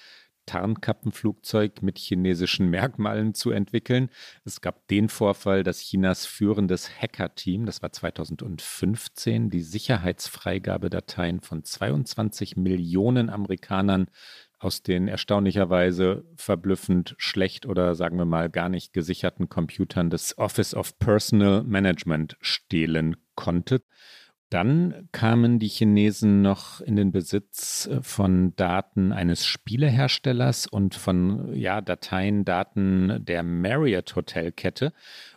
[0.47, 4.11] Tarnkappenflugzeug mit chinesischen Merkmalen zu entwickeln.
[4.45, 12.57] Es gab den Vorfall, dass Chinas führendes Hacker-Team, das war 2015, die Sicherheitsfreigabedateien von 22
[12.57, 14.09] Millionen Amerikanern
[14.65, 20.75] aus den erstaunlicherweise verblüffend schlecht oder sagen wir mal gar nicht gesicherten Computern des Office
[20.75, 23.83] of Personal Management stehlen konnte.
[24.51, 31.53] Dann kamen die Chinesen noch in den Besitz äh, von Daten eines Spieleherstellers und von
[31.57, 34.93] ja, Dateien, Daten der Marriott Hotelkette.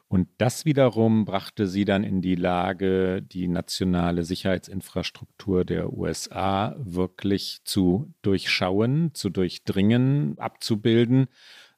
[0.09, 7.59] Und das wiederum brachte sie dann in die Lage, die nationale Sicherheitsinfrastruktur der USA wirklich
[7.65, 11.27] zu durchschauen, zu durchdringen, abzubilden.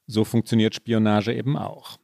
[0.06, 1.98] So funktioniert Spionage eben auch.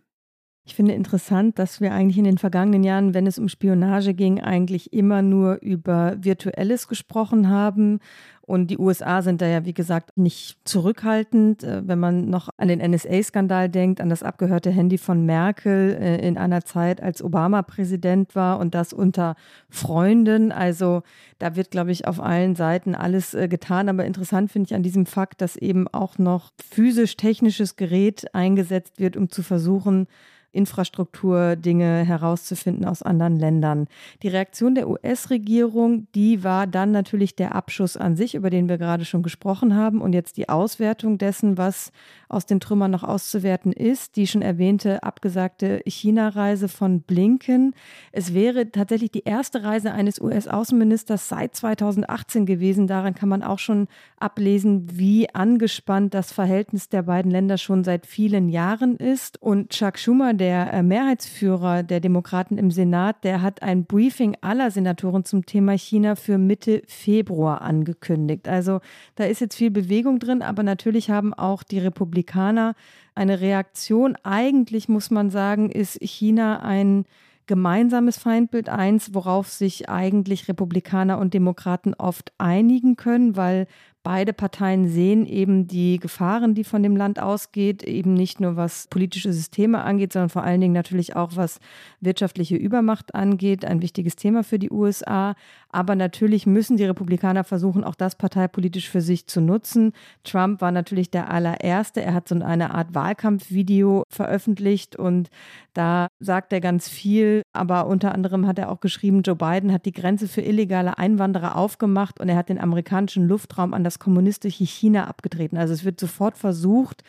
[0.69, 4.41] Ich finde interessant, dass wir eigentlich in den vergangenen Jahren, wenn es um Spionage ging,
[4.41, 8.01] eigentlich immer nur über Virtuelles gesprochen haben.
[8.41, 11.63] Und die USA sind da ja, wie gesagt, nicht zurückhaltend.
[11.63, 16.27] Äh, wenn man noch an den NSA-Skandal denkt, an das abgehörte Handy von Merkel äh,
[16.27, 19.37] in einer Zeit, als Obama Präsident war und das unter
[19.71, 20.51] Freunden.
[20.51, 21.05] Also
[21.39, 23.89] da wird, glaube ich, auf allen Seiten alles äh, getan.
[23.89, 29.17] Aber interessant finde ich an diesem Fakt, dass eben auch noch physisch-technisches Gerät eingesetzt wird,
[29.17, 30.09] um zu versuchen,
[30.57, 33.87] Infrastrukturdinge herauszufinden aus anderen Ländern.
[34.23, 38.79] Die Reaktion der US-Regierung, die war dann natürlich der Abschuss an sich, über den wir
[38.79, 41.93] gerade schon gesprochen haben, und jetzt die Auswertung dessen, was
[42.29, 44.17] aus den Trümmern noch auszuwerten ist.
[44.17, 47.75] Die schon erwähnte abgesagte China-Reise von Blinken.
[48.13, 52.87] Es wäre tatsächlich die erste Reise eines US-Außenministers seit 2018 gewesen.
[52.87, 53.89] Daran kann man auch schon
[54.19, 59.41] ablesen, wie angespannt das Verhältnis der beiden Länder schon seit vielen Jahren ist.
[59.43, 64.71] Und Chuck Schumer, der äh, Mehrheitsführer der Demokraten im Senat, der hat ein Briefing aller
[64.71, 68.49] Senatoren zum Thema China für Mitte Februar angekündigt.
[68.49, 68.81] Also
[69.15, 72.75] da ist jetzt viel Bewegung drin, aber natürlich haben auch die Republikaner
[73.15, 74.17] eine Reaktion.
[74.23, 77.05] Eigentlich muss man sagen, ist China ein
[77.47, 83.67] gemeinsames Feindbild, eins, worauf sich eigentlich Republikaner und Demokraten oft einigen können, weil
[84.07, 88.87] Beide Parteien sehen eben die Gefahren, die von dem Land ausgeht, eben nicht nur was
[88.87, 91.59] politische Systeme angeht, sondern vor allen Dingen natürlich auch was
[92.01, 93.65] wirtschaftliche Übermacht angeht.
[93.65, 95.35] Ein wichtiges Thema für die USA.
[95.71, 99.93] Aber natürlich müssen die Republikaner versuchen, auch das parteipolitisch für sich zu nutzen.
[100.23, 102.01] Trump war natürlich der allererste.
[102.01, 105.31] Er hat so eine Art Wahlkampfvideo veröffentlicht und
[105.75, 107.43] da sagt er ganz viel.
[107.53, 111.57] Aber unter anderem hat er auch geschrieben, Joe Biden hat die Grenze für illegale Einwanderer
[111.57, 115.57] aufgemacht und er hat den amerikanischen Luftraum an das das kommunistische China abgetreten.
[115.57, 117.03] Also es wird sofort versucht,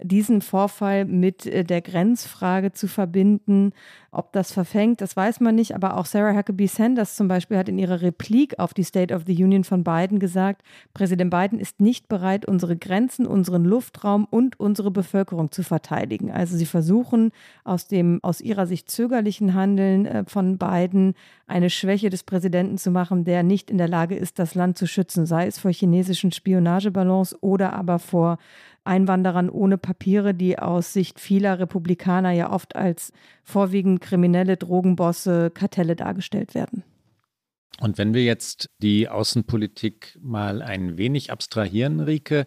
[0.00, 3.72] diesen Vorfall mit äh, der Grenzfrage zu verbinden.
[4.14, 5.74] Ob das verfängt, das weiß man nicht.
[5.74, 9.22] Aber auch Sarah Huckabee Sanders zum Beispiel hat in ihrer Replik auf die State of
[9.26, 10.62] the Union von Biden gesagt,
[10.94, 16.30] Präsident Biden ist nicht bereit, unsere Grenzen, unseren Luftraum und unsere Bevölkerung zu verteidigen.
[16.30, 17.32] Also sie versuchen
[17.64, 21.14] aus dem aus ihrer Sicht zögerlichen Handeln äh, von Biden
[21.46, 24.86] eine Schwäche des Präsidenten zu machen, der nicht in der Lage ist, das Land zu
[24.86, 28.38] schützen, sei es vor chinesischen Spionageballons oder aber vor
[28.84, 35.96] Einwanderern ohne Papiere, die aus Sicht vieler Republikaner ja oft als vorwiegend kriminelle Drogenbosse, Kartelle
[35.96, 36.84] dargestellt werden.
[37.80, 42.46] Und wenn wir jetzt die Außenpolitik mal ein wenig abstrahieren, Rike,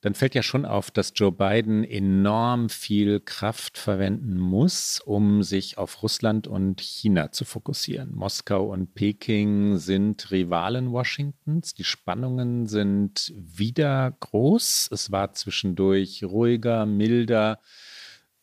[0.00, 5.76] dann fällt ja schon auf, dass Joe Biden enorm viel Kraft verwenden muss, um sich
[5.76, 8.14] auf Russland und China zu fokussieren.
[8.14, 11.74] Moskau und Peking sind Rivalen Washingtons.
[11.74, 14.88] Die Spannungen sind wieder groß.
[14.90, 17.58] Es war zwischendurch ruhiger, milder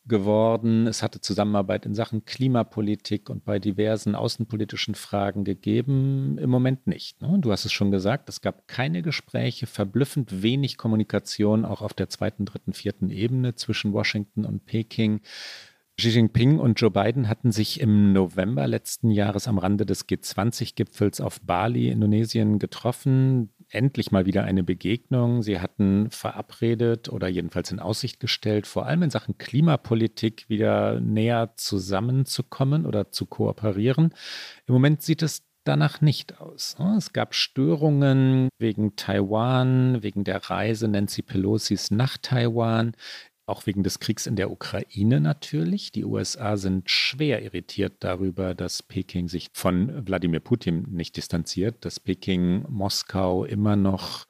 [0.08, 0.86] geworden.
[0.86, 6.38] Es hatte Zusammenarbeit in Sachen Klimapolitik und bei diversen außenpolitischen Fragen gegeben.
[6.38, 7.20] Im Moment nicht.
[7.22, 7.38] Ne?
[7.40, 12.08] Du hast es schon gesagt, es gab keine Gespräche, verblüffend wenig Kommunikation, auch auf der
[12.08, 15.20] zweiten, dritten, vierten Ebene zwischen Washington und Peking.
[15.98, 21.20] Xi Jinping und Joe Biden hatten sich im November letzten Jahres am Rande des G20-Gipfels
[21.20, 25.42] auf Bali, Indonesien, getroffen endlich mal wieder eine Begegnung.
[25.42, 31.52] Sie hatten verabredet oder jedenfalls in Aussicht gestellt, vor allem in Sachen Klimapolitik wieder näher
[31.56, 34.14] zusammenzukommen oder zu kooperieren.
[34.66, 36.76] Im Moment sieht es danach nicht aus.
[36.96, 42.92] Es gab Störungen wegen Taiwan, wegen der Reise Nancy Pelosis nach Taiwan
[43.48, 45.92] auch wegen des Kriegs in der Ukraine natürlich.
[45.92, 52.00] Die USA sind schwer irritiert darüber, dass Peking sich von Wladimir Putin nicht distanziert, dass
[52.00, 54.26] Peking Moskau immer noch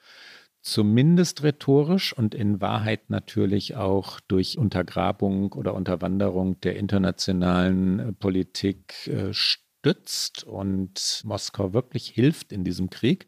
[0.60, 9.06] zumindest rhetorisch und in Wahrheit natürlich auch durch Untergrabung oder Unterwanderung der internationalen äh, Politik
[9.06, 13.26] äh, stützt und Moskau wirklich hilft in diesem Krieg.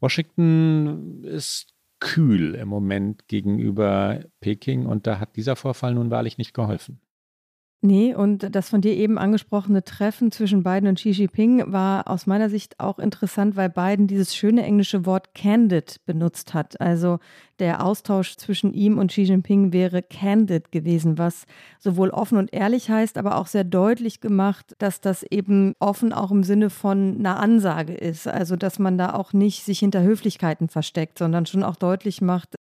[0.00, 6.54] Washington ist kühl im Moment gegenüber Peking und da hat dieser Vorfall nun wahrlich nicht
[6.54, 7.00] geholfen.
[7.80, 12.26] Nee, und das von dir eben angesprochene Treffen zwischen Biden und Xi Jinping war aus
[12.26, 16.80] meiner Sicht auch interessant, weil Biden dieses schöne englische Wort candid benutzt hat.
[16.80, 17.20] Also
[17.60, 21.44] der Austausch zwischen ihm und Xi Jinping wäre candid gewesen, was
[21.78, 26.32] sowohl offen und ehrlich heißt, aber auch sehr deutlich gemacht, dass das eben offen auch
[26.32, 28.26] im Sinne von einer Ansage ist.
[28.26, 32.56] Also dass man da auch nicht sich hinter Höflichkeiten versteckt, sondern schon auch deutlich macht,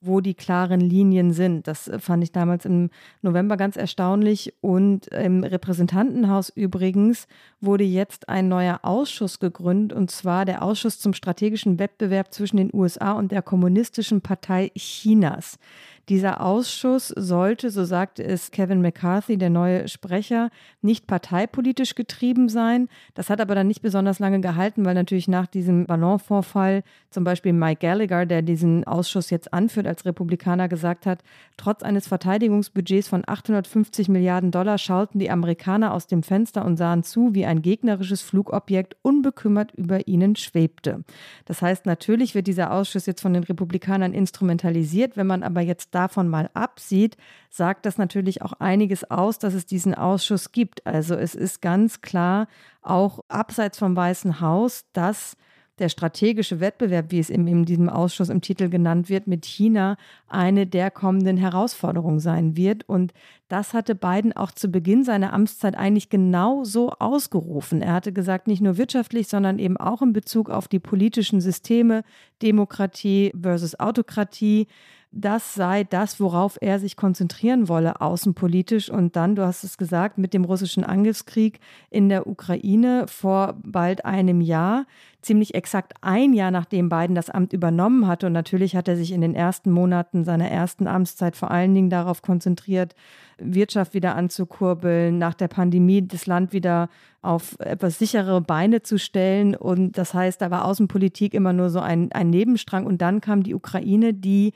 [0.00, 1.66] wo die klaren Linien sind.
[1.66, 2.90] Das äh, fand ich damals im
[3.22, 4.54] November ganz erstaunlich.
[4.60, 7.26] Und im Repräsentantenhaus übrigens
[7.60, 12.70] wurde jetzt ein neuer Ausschuss gegründet, und zwar der Ausschuss zum strategischen Wettbewerb zwischen den
[12.72, 15.58] USA und der Kommunistischen Partei Chinas.
[16.08, 22.88] Dieser Ausschuss sollte, so sagte es Kevin McCarthy, der neue Sprecher, nicht parteipolitisch getrieben sein.
[23.14, 27.52] Das hat aber dann nicht besonders lange gehalten, weil natürlich nach diesem Ballonvorfall zum Beispiel
[27.52, 31.24] Mike Gallagher, der diesen Ausschuss jetzt anführt als Republikaner, gesagt hat,
[31.56, 37.02] trotz eines Verteidigungsbudgets von 850 Milliarden Dollar schauten die Amerikaner aus dem Fenster und sahen
[37.02, 41.02] zu, wie ein gegnerisches Flugobjekt unbekümmert über ihnen schwebte.
[41.46, 45.16] Das heißt, natürlich wird dieser Ausschuss jetzt von den Republikanern instrumentalisiert.
[45.16, 47.16] Wenn man aber jetzt davon mal absieht,
[47.50, 50.86] sagt das natürlich auch einiges aus, dass es diesen Ausschuss gibt.
[50.86, 52.46] Also es ist ganz klar
[52.82, 55.36] auch abseits vom Weißen Haus, dass
[55.78, 59.96] der strategische Wettbewerb, wie es in, in diesem Ausschuss im Titel genannt wird, mit China
[60.26, 62.88] eine der kommenden Herausforderungen sein wird.
[62.88, 63.12] Und
[63.48, 67.82] das hatte Biden auch zu Beginn seiner Amtszeit eigentlich genau so ausgerufen.
[67.82, 72.04] Er hatte gesagt, nicht nur wirtschaftlich, sondern eben auch in Bezug auf die politischen Systeme,
[72.40, 74.68] Demokratie versus Autokratie,
[75.16, 78.90] das sei das, worauf er sich konzentrieren wolle, außenpolitisch.
[78.90, 81.58] Und dann, du hast es gesagt, mit dem russischen Angriffskrieg
[81.90, 84.84] in der Ukraine vor bald einem Jahr
[85.26, 88.26] ziemlich exakt ein Jahr nachdem Biden das Amt übernommen hatte.
[88.26, 91.90] Und natürlich hat er sich in den ersten Monaten seiner ersten Amtszeit vor allen Dingen
[91.90, 92.94] darauf konzentriert,
[93.38, 96.88] Wirtschaft wieder anzukurbeln, nach der Pandemie das Land wieder
[97.22, 99.56] auf etwas sichere Beine zu stellen.
[99.56, 102.86] Und das heißt, da war Außenpolitik immer nur so ein, ein Nebenstrang.
[102.86, 104.52] Und dann kam die Ukraine, die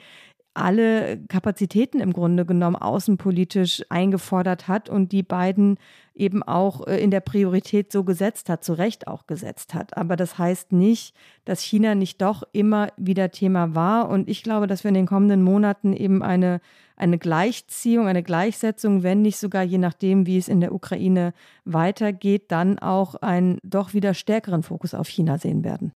[0.54, 5.78] alle Kapazitäten im Grunde genommen außenpolitisch eingefordert hat und die beiden
[6.14, 9.96] eben auch äh, in der Priorität so gesetzt hat, zu Recht auch gesetzt hat.
[9.96, 14.08] Aber das heißt nicht, dass China nicht doch immer wieder Thema war.
[14.08, 16.60] Und ich glaube, dass wir in den kommenden Monaten eben eine,
[16.96, 21.32] eine Gleichziehung, eine Gleichsetzung, wenn nicht sogar je nachdem, wie es in der Ukraine
[21.64, 25.92] weitergeht, dann auch einen doch wieder stärkeren Fokus auf China sehen werden.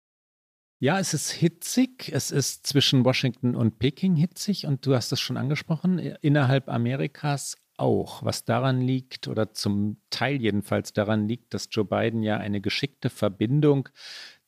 [0.84, 2.10] Ja, es ist hitzig.
[2.12, 7.56] Es ist zwischen Washington und Peking hitzig und du hast es schon angesprochen, innerhalb Amerikas
[7.78, 8.26] auch.
[8.26, 13.12] Was daran liegt oder zum Teil jedenfalls daran liegt, dass Joe Biden ja eine geschickte
[13.12, 13.90] Verbindung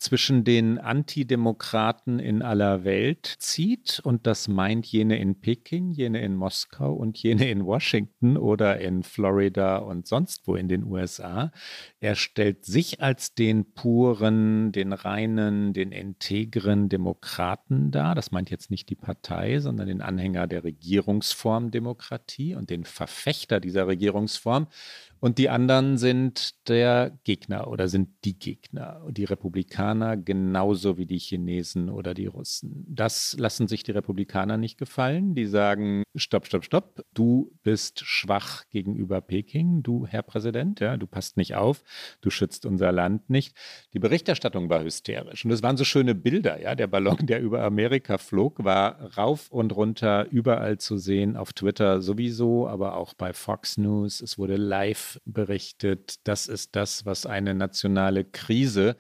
[0.04, 6.36] zwischen den Antidemokraten in aller Welt zieht und das meint jene in Peking, jene in
[6.36, 11.52] Moskau und jene in Washington oder in Florida und sonst wo in den USA.
[12.02, 18.14] Er stellt sich als den puren, den reinen, den integren Demokraten dar.
[18.14, 23.62] Das meint jetzt nicht die Partei, sondern den Anhänger der Regierungsform Demokratie und den Verfechter
[23.62, 24.68] dieser Regierungsform.
[25.24, 29.02] Und die anderen sind der Gegner oder sind die Gegner.
[29.10, 32.86] Die Republikaner genauso wie die Chinesen oder die Russen.
[32.88, 35.36] Das lassen sich die Republikaner nicht gefallen.
[35.36, 37.06] Die sagen, stopp, stopp, stopp.
[37.14, 40.80] Du bist schwach gegenüber Peking, du Herr Präsident.
[40.80, 41.84] Ja, du passt nicht auf.
[42.22, 43.56] Du schützt unser Land nicht.
[43.94, 45.46] Die Berichterstattung war hysterisch.
[45.46, 46.62] Und es waren so schöne Bilder.
[46.62, 51.38] Ja, der Ballon, der über Amerika flog, war rauf und runter überall zu sehen.
[51.38, 54.22] Auf Twitter sowieso, aber auch bei Fox News.
[54.22, 58.98] Es wurde live berichtet, das ist das, was eine nationale Krise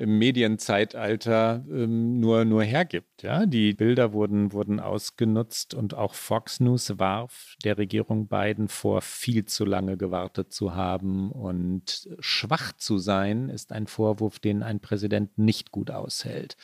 [0.00, 3.09] im Medienzeitalter ähm, nur, nur hergibt.
[3.22, 3.44] Ja?
[3.44, 9.44] Die Bilder wurden, wurden ausgenutzt und auch Fox News warf der Regierung Biden vor, viel
[9.44, 11.30] zu lange gewartet zu haben.
[11.30, 16.56] Und schwach zu sein, ist ein Vorwurf, den ein Präsident nicht gut aushält.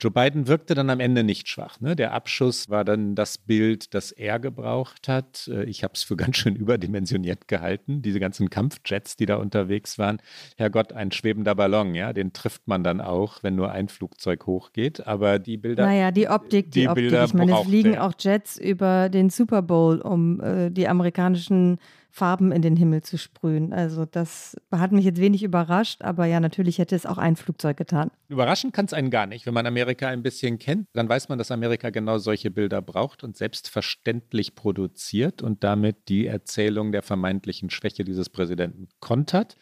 [0.00, 1.80] Joe Biden wirkte dann am Ende nicht schwach.
[1.80, 1.96] Ne?
[1.96, 5.48] Der Abschuss war dann das Bild, das er gebraucht hat.
[5.48, 8.02] Äh, ich habe es für ganz schön überdimensioniert gehalten.
[8.02, 10.22] Diese ganzen Kampfjets, die da unterwegs waren.
[10.56, 14.46] Herrgott, ein schwebender Ballon, ja, den trifft man man dann auch, wenn nur ein Flugzeug
[14.46, 15.06] hochgeht.
[15.06, 15.84] Aber die Bilder.
[15.96, 17.04] Naja, die Optik, die, die Optik.
[17.04, 21.78] Bilder ich meine, es fliegen auch Jets über den Super Bowl, um äh, die amerikanischen
[22.10, 23.72] Farben in den Himmel zu sprühen.
[23.72, 27.76] Also das hat mich jetzt wenig überrascht, aber ja, natürlich hätte es auch ein Flugzeug
[27.76, 28.10] getan.
[28.28, 29.46] Überraschen kann es einen gar nicht.
[29.46, 33.22] Wenn man Amerika ein bisschen kennt, dann weiß man, dass Amerika genau solche Bilder braucht
[33.22, 39.56] und selbstverständlich produziert und damit die Erzählung der vermeintlichen Schwäche dieses Präsidenten kontert.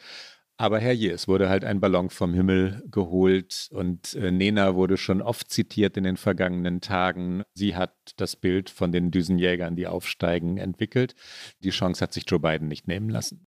[0.56, 5.20] Aber herrje, es wurde halt ein Ballon vom Himmel geholt und äh, Nena wurde schon
[5.20, 7.42] oft zitiert in den vergangenen Tagen.
[7.54, 11.16] Sie hat das Bild von den Düsenjägern, die aufsteigen, entwickelt.
[11.58, 13.46] Die Chance hat sich Joe Biden nicht nehmen lassen.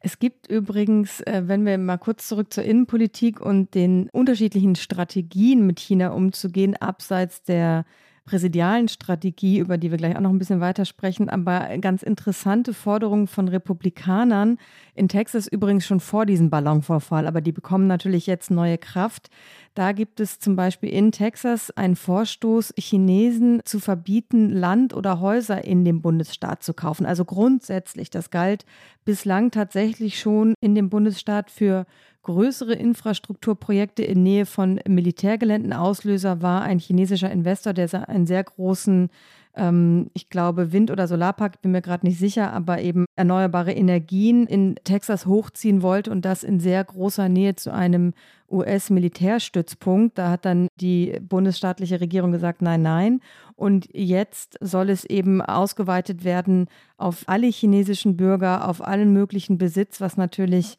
[0.00, 5.66] Es gibt übrigens, äh, wenn wir mal kurz zurück zur Innenpolitik und den unterschiedlichen Strategien
[5.66, 7.86] mit China umzugehen, abseits der
[8.26, 12.74] präsidialen Strategie, über die wir gleich auch noch ein bisschen weiter sprechen, aber ganz interessante
[12.74, 14.58] Forderungen von Republikanern
[14.94, 19.30] in Texas übrigens schon vor diesem Ballonvorfall, aber die bekommen natürlich jetzt neue Kraft.
[19.74, 25.64] Da gibt es zum Beispiel in Texas einen Vorstoß, Chinesen zu verbieten, Land oder Häuser
[25.64, 27.06] in dem Bundesstaat zu kaufen.
[27.06, 28.64] Also grundsätzlich, das galt
[29.06, 31.86] bislang tatsächlich schon in dem Bundesstaat für
[32.24, 35.72] größere Infrastrukturprojekte in Nähe von Militärgeländen.
[35.72, 39.08] Auslöser war ein chinesischer Investor, der einen sehr großen
[39.56, 44.46] ähm, ich glaube, Wind- oder Solarpark, bin mir gerade nicht sicher, aber eben erneuerbare Energien
[44.46, 48.12] in Texas hochziehen wollte und das in sehr großer Nähe zu einem
[48.50, 50.18] US-Militärstützpunkt.
[50.18, 53.20] Da hat dann die bundesstaatliche Regierung gesagt, nein, nein.
[53.56, 60.00] Und jetzt soll es eben ausgeweitet werden auf alle chinesischen Bürger, auf allen möglichen Besitz,
[60.00, 60.78] was natürlich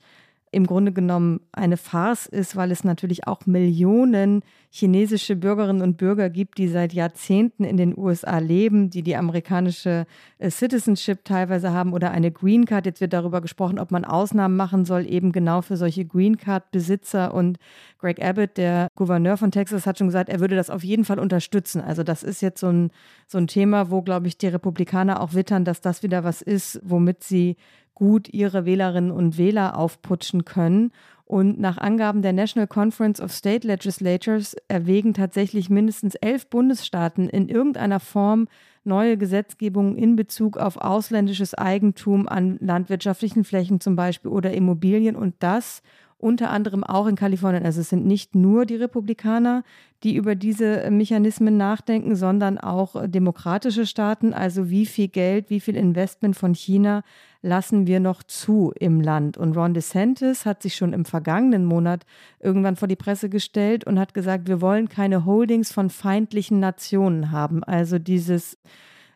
[0.52, 6.30] im Grunde genommen eine Farce ist, weil es natürlich auch Millionen chinesische Bürgerinnen und Bürger
[6.30, 10.06] gibt, die seit Jahrzehnten in den USA leben, die die amerikanische
[10.38, 12.86] äh, Citizenship teilweise haben oder eine Green Card.
[12.86, 17.34] Jetzt wird darüber gesprochen, ob man Ausnahmen machen soll, eben genau für solche Green Card-Besitzer.
[17.34, 17.58] Und
[18.00, 21.20] Greg Abbott, der Gouverneur von Texas, hat schon gesagt, er würde das auf jeden Fall
[21.20, 21.82] unterstützen.
[21.82, 22.92] Also das ist jetzt so ein,
[23.28, 26.80] so ein Thema, wo, glaube ich, die Republikaner auch wittern, dass das wieder was ist,
[26.84, 27.58] womit sie
[27.98, 30.92] gut ihre Wählerinnen und Wähler aufputschen können.
[31.26, 37.50] Und nach Angaben der National Conference of State Legislatures erwägen tatsächlich mindestens elf Bundesstaaten in
[37.50, 38.48] irgendeiner Form
[38.84, 45.34] neue Gesetzgebungen in Bezug auf ausländisches Eigentum an landwirtschaftlichen Flächen zum Beispiel oder Immobilien und
[45.40, 45.82] das
[46.20, 47.66] unter anderem auch in Kalifornien.
[47.66, 49.64] Also es sind nicht nur die Republikaner,
[50.04, 54.34] die über diese Mechanismen nachdenken, sondern auch demokratische Staaten.
[54.34, 57.04] Also wie viel Geld, wie viel Investment von China
[57.42, 59.38] lassen wir noch zu im Land?
[59.38, 62.06] Und Ron DeSantis hat sich schon im vergangenen Monat
[62.40, 67.32] irgendwann vor die Presse gestellt und hat gesagt, wir wollen keine Holdings von feindlichen Nationen
[67.32, 67.64] haben.
[67.64, 68.58] Also dieses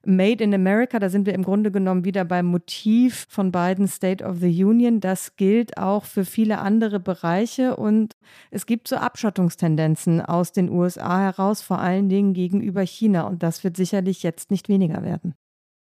[0.03, 4.23] Made in America, da sind wir im Grunde genommen wieder beim Motiv von beiden State
[4.23, 4.99] of the Union.
[4.99, 8.15] Das gilt auch für viele andere Bereiche und
[8.49, 13.63] es gibt so Abschottungstendenzen aus den USA heraus, vor allen Dingen gegenüber China und das
[13.63, 15.35] wird sicherlich jetzt nicht weniger werden.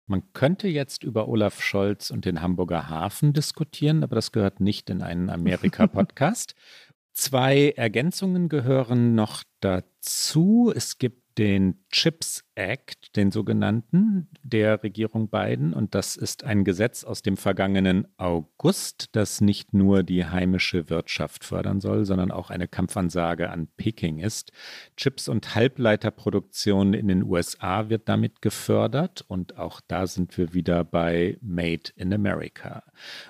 [0.06, 4.90] Man könnte jetzt über Olaf Scholz und den Hamburger Hafen diskutieren, aber das gehört nicht
[4.90, 6.54] in einen Amerika-Podcast.
[7.12, 10.72] Zwei Ergänzungen gehören noch dazu.
[10.74, 15.72] Es gibt den CHIPS Act, den sogenannten, der Regierung Biden.
[15.72, 21.44] Und das ist ein Gesetz aus dem vergangenen August, das nicht nur die heimische Wirtschaft
[21.44, 24.52] fördern soll, sondern auch eine Kampfansage an Peking ist.
[24.96, 29.24] Chips- und Halbleiterproduktion in den USA wird damit gefördert.
[29.26, 32.82] Und auch da sind wir wieder bei Made in America.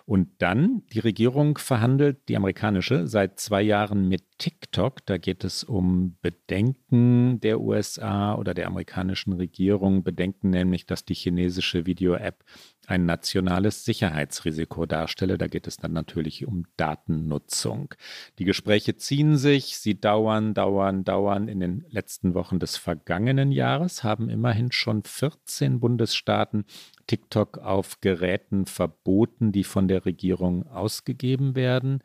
[0.05, 5.07] Und dann, die Regierung verhandelt, die amerikanische, seit zwei Jahren mit TikTok.
[5.07, 10.03] Da geht es um Bedenken der USA oder der amerikanischen Regierung.
[10.03, 12.45] Bedenken nämlich, dass die chinesische Video-App
[12.87, 15.39] ein nationales Sicherheitsrisiko darstelle.
[15.39, 17.95] Da geht es dann natürlich um Datennutzung.
[18.39, 21.49] Die Gespräche ziehen sich, sie dauern, dauern, dauern.
[21.49, 26.65] In den letzten Wochen des vergangenen Jahres haben immerhin schon 14 Bundesstaaten
[27.07, 32.03] TikTok auf Geräten verboten, die von der Regierung ausgegeben werden.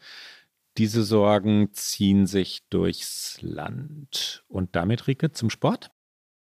[0.77, 4.45] Diese Sorgen ziehen sich durchs Land.
[4.47, 5.89] Und damit, Rike, zum Sport?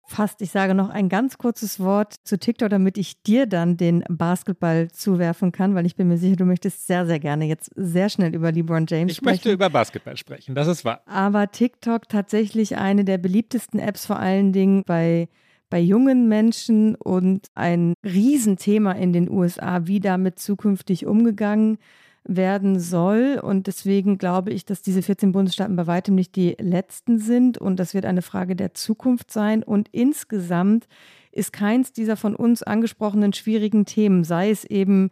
[0.06, 4.04] Fast, ich sage noch ein ganz kurzes Wort zu TikTok, damit ich dir dann den
[4.08, 8.10] Basketball zuwerfen kann, weil ich bin mir sicher, du möchtest sehr, sehr gerne jetzt sehr
[8.10, 9.34] schnell über LeBron James ich sprechen.
[9.34, 11.02] Ich möchte über Basketball sprechen, das ist wahr.
[11.06, 15.28] Aber TikTok tatsächlich eine der beliebtesten Apps, vor allen Dingen bei
[15.70, 21.78] bei jungen Menschen und ein Riesenthema in den USA, wie damit zukünftig umgegangen
[22.24, 23.40] werden soll.
[23.42, 27.58] Und deswegen glaube ich, dass diese 14 Bundesstaaten bei weitem nicht die letzten sind.
[27.58, 29.62] Und das wird eine Frage der Zukunft sein.
[29.62, 30.86] Und insgesamt
[31.32, 35.10] ist keins dieser von uns angesprochenen schwierigen Themen, sei es eben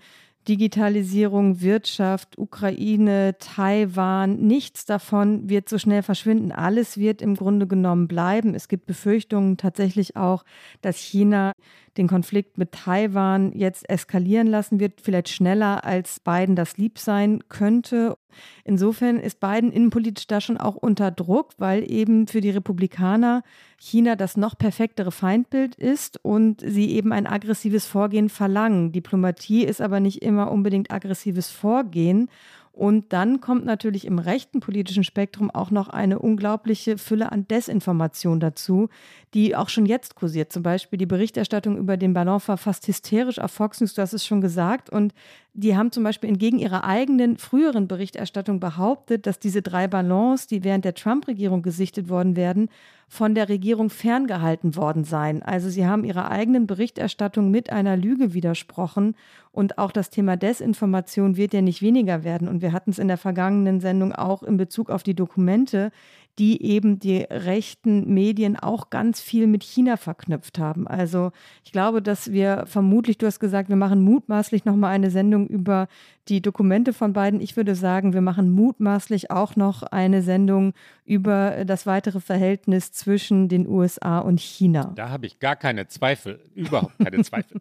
[0.48, 6.50] Digitalisierung, Wirtschaft, Ukraine, Taiwan, nichts davon wird so schnell verschwinden.
[6.50, 8.54] Alles wird im Grunde genommen bleiben.
[8.54, 10.44] Es gibt Befürchtungen tatsächlich auch,
[10.80, 11.52] dass China
[11.96, 17.40] den Konflikt mit Taiwan jetzt eskalieren lassen wird, vielleicht schneller als Biden das lieb sein
[17.48, 18.16] könnte.
[18.64, 23.42] Insofern ist Biden innenpolitisch da schon auch unter Druck, weil eben für die Republikaner
[23.78, 28.92] China das noch perfektere Feindbild ist und sie eben ein aggressives Vorgehen verlangen.
[28.92, 32.28] Diplomatie ist aber nicht immer unbedingt aggressives Vorgehen.
[32.72, 38.40] Und dann kommt natürlich im rechten politischen Spektrum auch noch eine unglaubliche Fülle an Desinformation
[38.40, 38.88] dazu,
[39.34, 40.52] die auch schon jetzt kursiert.
[40.54, 44.14] Zum Beispiel die Berichterstattung über den Ballon war fast hysterisch auf Fox News, du hast
[44.14, 44.88] es schon gesagt.
[44.88, 45.12] Und
[45.52, 50.64] die haben zum Beispiel entgegen ihrer eigenen früheren Berichterstattung behauptet, dass diese drei Ballons, die
[50.64, 52.70] während der Trump-Regierung gesichtet worden werden,
[53.12, 55.42] von der Regierung ferngehalten worden seien.
[55.42, 59.16] Also sie haben ihrer eigenen Berichterstattung mit einer Lüge widersprochen.
[59.50, 62.48] Und auch das Thema Desinformation wird ja nicht weniger werden.
[62.48, 65.92] Und wir hatten es in der vergangenen Sendung auch in Bezug auf die Dokumente,
[66.38, 70.86] die eben die rechten Medien auch ganz viel mit China verknüpft haben.
[70.88, 71.30] Also
[71.62, 75.88] ich glaube, dass wir vermutlich, du hast gesagt, wir machen mutmaßlich nochmal eine Sendung über
[76.28, 77.40] die Dokumente von beiden.
[77.40, 80.72] Ich würde sagen, wir machen mutmaßlich auch noch eine Sendung
[81.04, 84.92] über das weitere Verhältnis zwischen den USA und China.
[84.94, 87.60] Da habe ich gar keine Zweifel, überhaupt keine Zweifel.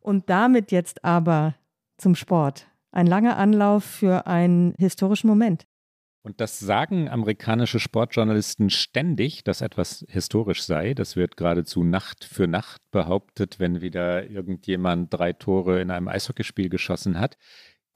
[0.00, 1.54] und damit jetzt aber
[1.98, 2.66] zum Sport.
[2.92, 5.66] Ein langer Anlauf für einen historischen Moment.
[6.24, 10.94] Und das sagen amerikanische Sportjournalisten ständig, dass etwas historisch sei.
[10.94, 16.70] Das wird geradezu Nacht für Nacht behauptet, wenn wieder irgendjemand drei Tore in einem Eishockeyspiel
[16.70, 17.36] geschossen hat.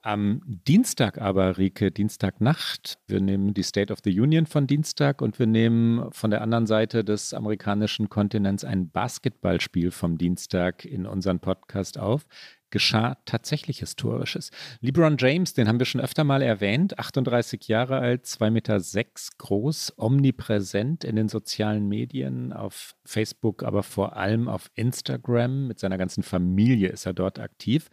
[0.01, 5.39] Am Dienstag aber, Rike, Dienstagnacht, wir nehmen die State of the Union von Dienstag und
[5.39, 11.39] wir nehmen von der anderen Seite des amerikanischen Kontinents ein Basketballspiel vom Dienstag in unseren
[11.39, 12.27] Podcast auf
[12.71, 14.51] geschah tatsächlich Historisches.
[14.81, 19.37] LeBron James, den haben wir schon öfter mal erwähnt, 38 Jahre alt, 2,6 Meter sechs
[19.37, 25.67] groß, omnipräsent in den sozialen Medien, auf Facebook, aber vor allem auf Instagram.
[25.67, 27.89] Mit seiner ganzen Familie ist er dort aktiv.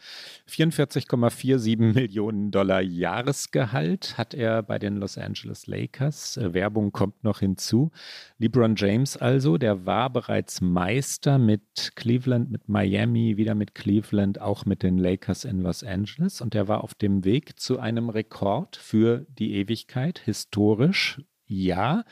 [0.49, 6.37] 44,47 Millionen Dollar Jahresgehalt hat er bei den Los Angeles Lakers.
[6.37, 7.91] Äh, Werbung kommt noch hinzu.
[8.39, 14.66] LeBron James also, der war bereits Meister mit Cleveland, mit Miami, wieder mit Cleveland, auch
[14.67, 18.77] mit den Lakers in Los Angeles und er war auf dem Weg zu einem Rekord
[18.77, 22.05] für die Ewigkeit, historisch, ja.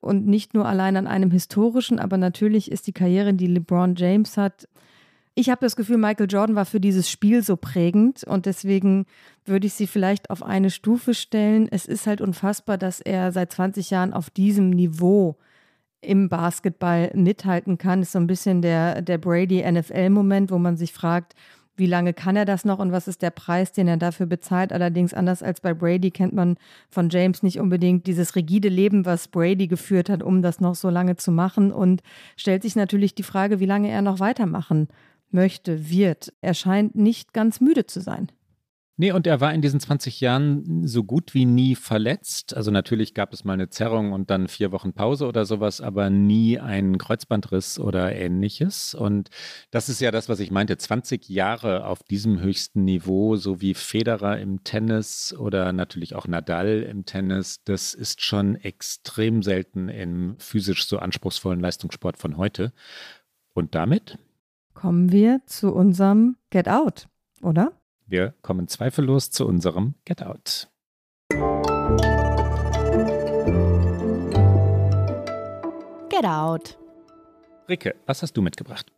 [0.00, 4.36] und nicht nur allein an einem historischen, aber natürlich ist die Karriere, die LeBron James
[4.36, 4.68] hat,
[5.34, 9.06] ich habe das Gefühl, Michael Jordan war für dieses Spiel so prägend und deswegen
[9.44, 11.68] würde ich sie vielleicht auf eine Stufe stellen.
[11.70, 15.36] Es ist halt unfassbar, dass er seit 20 Jahren auf diesem Niveau
[16.00, 18.02] im Basketball mithalten kann.
[18.02, 21.34] Ist so ein bisschen der, der Brady-NFL-Moment, wo man sich fragt,
[21.76, 24.72] wie lange kann er das noch und was ist der Preis, den er dafür bezahlt.
[24.72, 26.56] Allerdings anders als bei Brady kennt man
[26.90, 30.90] von James nicht unbedingt dieses rigide Leben, was Brady geführt hat, um das noch so
[30.90, 32.02] lange zu machen und
[32.36, 34.88] stellt sich natürlich die Frage, wie lange er noch weitermachen
[35.32, 36.32] möchte, wird.
[36.40, 38.30] Er scheint nicht ganz müde zu sein.
[39.00, 42.54] Nee, und er war in diesen 20 Jahren so gut wie nie verletzt.
[42.54, 46.10] Also natürlich gab es mal eine Zerrung und dann vier Wochen Pause oder sowas, aber
[46.10, 48.92] nie einen Kreuzbandriss oder ähnliches.
[48.92, 49.30] Und
[49.70, 50.76] das ist ja das, was ich meinte.
[50.76, 56.82] 20 Jahre auf diesem höchsten Niveau, so wie Federer im Tennis oder natürlich auch Nadal
[56.82, 62.74] im Tennis, das ist schon extrem selten im physisch so anspruchsvollen Leistungssport von heute.
[63.54, 64.18] Und damit
[64.74, 67.08] kommen wir zu unserem Get Out,
[67.42, 67.72] oder?
[68.06, 70.68] Wir kommen zweifellos zu unserem Get Out.
[76.08, 76.78] Get Out.
[77.68, 78.90] Ricke, was hast du mitgebracht?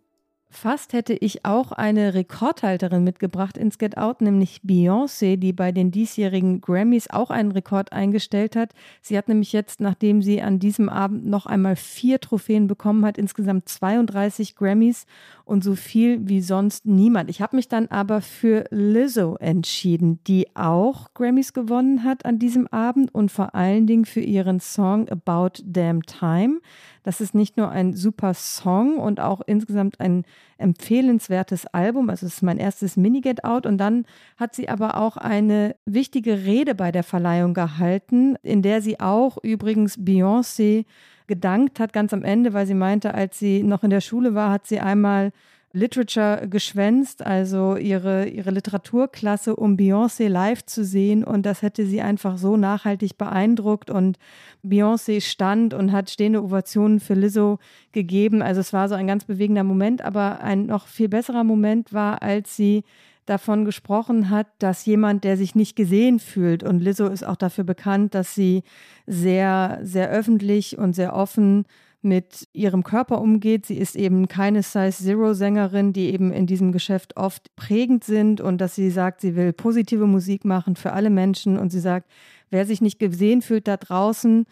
[0.55, 5.91] Fast hätte ich auch eine Rekordhalterin mitgebracht ins Get Out, nämlich Beyoncé, die bei den
[5.91, 8.75] diesjährigen Grammys auch einen Rekord eingestellt hat.
[9.01, 13.17] Sie hat nämlich jetzt, nachdem sie an diesem Abend noch einmal vier Trophäen bekommen hat,
[13.17, 15.07] insgesamt 32 Grammys
[15.47, 17.31] und so viel wie sonst niemand.
[17.31, 22.67] Ich habe mich dann aber für Lizzo entschieden, die auch Grammys gewonnen hat an diesem
[22.67, 26.61] Abend und vor allen Dingen für ihren Song About Damn Time.
[27.03, 30.25] Das ist nicht nur ein super Song und auch insgesamt ein
[30.59, 32.11] empfehlenswertes Album.
[32.11, 33.67] Also es ist mein erstes Mini-Get Out.
[33.67, 34.05] Und dann
[34.37, 39.39] hat sie aber auch eine wichtige Rede bei der Verleihung gehalten, in der sie auch
[39.43, 40.85] übrigens Beyoncé
[41.27, 44.51] gedankt hat, ganz am Ende, weil sie meinte, als sie noch in der Schule war,
[44.51, 45.33] hat sie einmal
[45.73, 51.25] Literature geschwänzt, also ihre, ihre Literaturklasse, um Beyoncé live zu sehen.
[51.25, 53.91] Und das hätte sie einfach so nachhaltig beeindruckt.
[53.91, 54.19] Und
[54.63, 57.59] Beyoncé stand und hat stehende Ovationen für Lizzo
[57.93, 58.43] gegeben.
[58.43, 60.03] Also es war so ein ganz bewegender Moment.
[60.03, 62.85] Aber ein noch viel besserer Moment war, als sie
[63.27, 67.65] davon gesprochen hat, dass jemand, der sich nicht gesehen fühlt, und Lizzo ist auch dafür
[67.65, 68.63] bekannt, dass sie
[69.07, 71.65] sehr, sehr öffentlich und sehr offen
[72.03, 73.67] mit ihrem Körper umgeht.
[73.67, 78.41] Sie ist eben keine Size Zero Sängerin, die eben in diesem Geschäft oft prägend sind
[78.41, 82.11] und dass sie sagt, sie will positive Musik machen für alle Menschen und sie sagt,
[82.51, 84.47] wer sich nicht gesehen fühlt da draußen,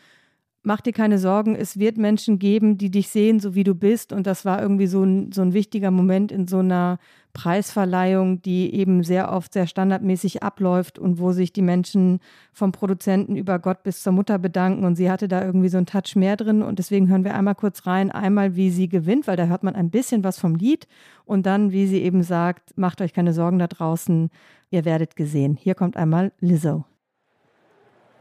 [0.62, 4.12] mach dir keine Sorgen, es wird Menschen geben, die dich sehen, so wie du bist.
[4.12, 6.98] Und das war irgendwie so ein, so ein wichtiger Moment in so einer
[7.32, 12.20] Preisverleihung, die eben sehr oft sehr standardmäßig abläuft und wo sich die Menschen
[12.52, 14.84] vom Produzenten über Gott bis zur Mutter bedanken.
[14.84, 16.62] Und sie hatte da irgendwie so einen Touch mehr drin.
[16.62, 19.76] Und deswegen hören wir einmal kurz rein, einmal wie sie gewinnt, weil da hört man
[19.76, 20.86] ein bisschen was vom Lied.
[21.24, 24.30] Und dann, wie sie eben sagt, macht euch keine Sorgen da draußen,
[24.70, 25.56] ihr werdet gesehen.
[25.56, 26.89] Hier kommt einmal Lizzo.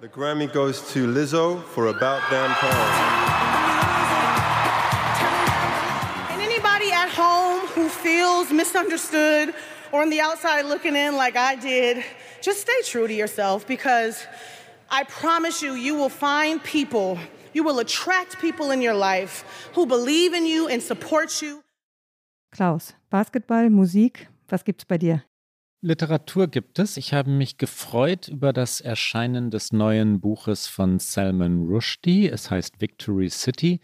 [0.01, 2.71] The Grammy goes to Lizzo for About Damn Time.
[6.31, 9.53] And anybody at home who feels misunderstood
[9.91, 12.05] or on the outside looking in like I did,
[12.39, 14.25] just stay true to yourself because
[14.89, 17.19] I promise you, you will find people,
[17.51, 19.43] you will attract people in your life
[19.73, 21.61] who believe in you and support you.
[22.53, 25.28] Klaus, Basketball, Musik, was gibt's bei dir?
[25.81, 26.97] Literatur gibt es.
[26.97, 32.27] Ich habe mich gefreut über das Erscheinen des neuen Buches von Salman Rushdie.
[32.27, 33.79] Es heißt Victory City.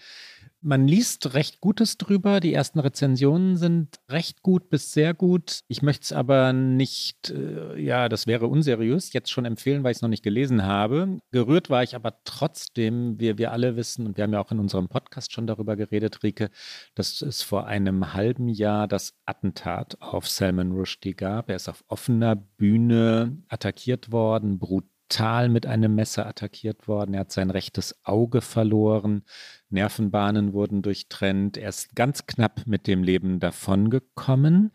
[0.68, 2.39] Man liest recht Gutes drüber.
[2.39, 5.59] Die ersten Rezensionen sind recht gut bis sehr gut.
[5.68, 9.99] Ich möchte es aber nicht, äh, ja, das wäre unseriös, jetzt schon empfehlen, weil ich
[9.99, 11.20] es noch nicht gelesen habe.
[11.30, 14.57] Gerührt war ich aber trotzdem, wir, wir alle wissen, und wir haben ja auch in
[14.57, 16.49] unserem Podcast schon darüber geredet, Rike,
[16.95, 21.51] dass es vor einem halben Jahr das Attentat auf Salman Rushdie gab.
[21.51, 27.13] Er ist auf offener Bühne attackiert worden, brutal brutal mit einem Messer attackiert worden.
[27.13, 29.23] Er hat sein rechtes Auge verloren.
[29.69, 31.57] Nervenbahnen wurden durchtrennt.
[31.57, 34.71] Er ist ganz knapp mit dem Leben davongekommen.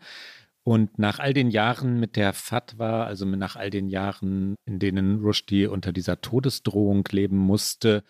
[0.63, 5.19] Und nach all den Jahren mit der Fatwa, also nach all den Jahren, in denen
[5.21, 8.03] Rushdie unter dieser Todesdrohung leben musste,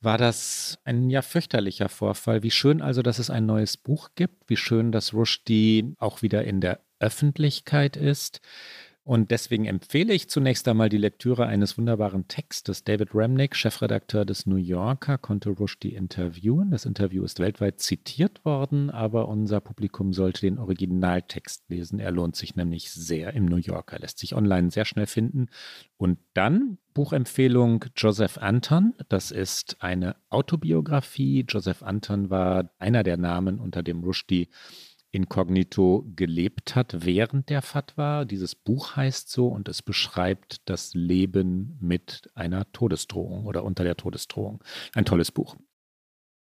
[0.00, 2.42] war das ein ja fürchterlicher Vorfall.
[2.42, 4.48] Wie schön also, dass es ein neues Buch gibt.
[4.48, 8.40] Wie schön, dass Rushdie auch wieder in der Öffentlichkeit ist.
[9.08, 12.84] Und deswegen empfehle ich zunächst einmal die Lektüre eines wunderbaren Textes.
[12.84, 16.70] David Remnick, Chefredakteur des New Yorker, konnte Rushdie interviewen.
[16.70, 22.00] Das Interview ist weltweit zitiert worden, aber unser Publikum sollte den Originaltext lesen.
[22.00, 25.46] Er lohnt sich nämlich sehr im New Yorker, lässt sich online sehr schnell finden.
[25.96, 28.92] Und dann Buchempfehlung Joseph Anton.
[29.08, 31.46] Das ist eine Autobiografie.
[31.48, 34.48] Joseph Anton war einer der Namen, unter dem Rushdie
[35.10, 38.24] inkognito gelebt hat während der Fatwa.
[38.24, 43.96] Dieses Buch heißt so und es beschreibt das Leben mit einer Todesdrohung oder unter der
[43.96, 44.62] Todesdrohung.
[44.94, 45.56] Ein tolles Buch.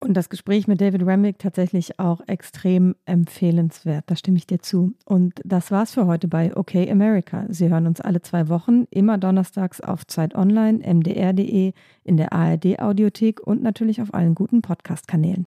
[0.01, 4.05] Und das Gespräch mit David Remick tatsächlich auch extrem empfehlenswert.
[4.07, 4.93] Da stimme ich dir zu.
[5.03, 7.45] Und das war's für heute bei OK America.
[7.49, 11.74] Sie hören uns alle zwei Wochen, immer donnerstags auf Zeit Online, mdr.de,
[12.05, 15.45] in der ARD Audiothek und natürlich auf allen guten Podcast-Kanälen.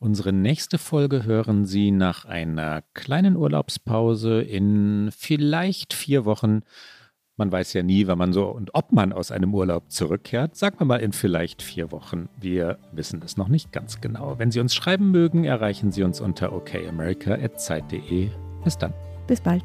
[0.00, 6.60] Unsere nächste Folge hören Sie nach einer kleinen Urlaubspause in vielleicht vier Wochen.
[7.36, 10.56] Man weiß ja nie, wann man so und ob man aus einem Urlaub zurückkehrt.
[10.56, 12.28] Sagen wir mal in vielleicht vier Wochen.
[12.40, 14.38] Wir wissen es noch nicht ganz genau.
[14.38, 18.30] Wenn Sie uns schreiben mögen, erreichen Sie uns unter okamerica.zeit.de.
[18.62, 18.94] Bis dann.
[19.26, 19.64] Bis bald.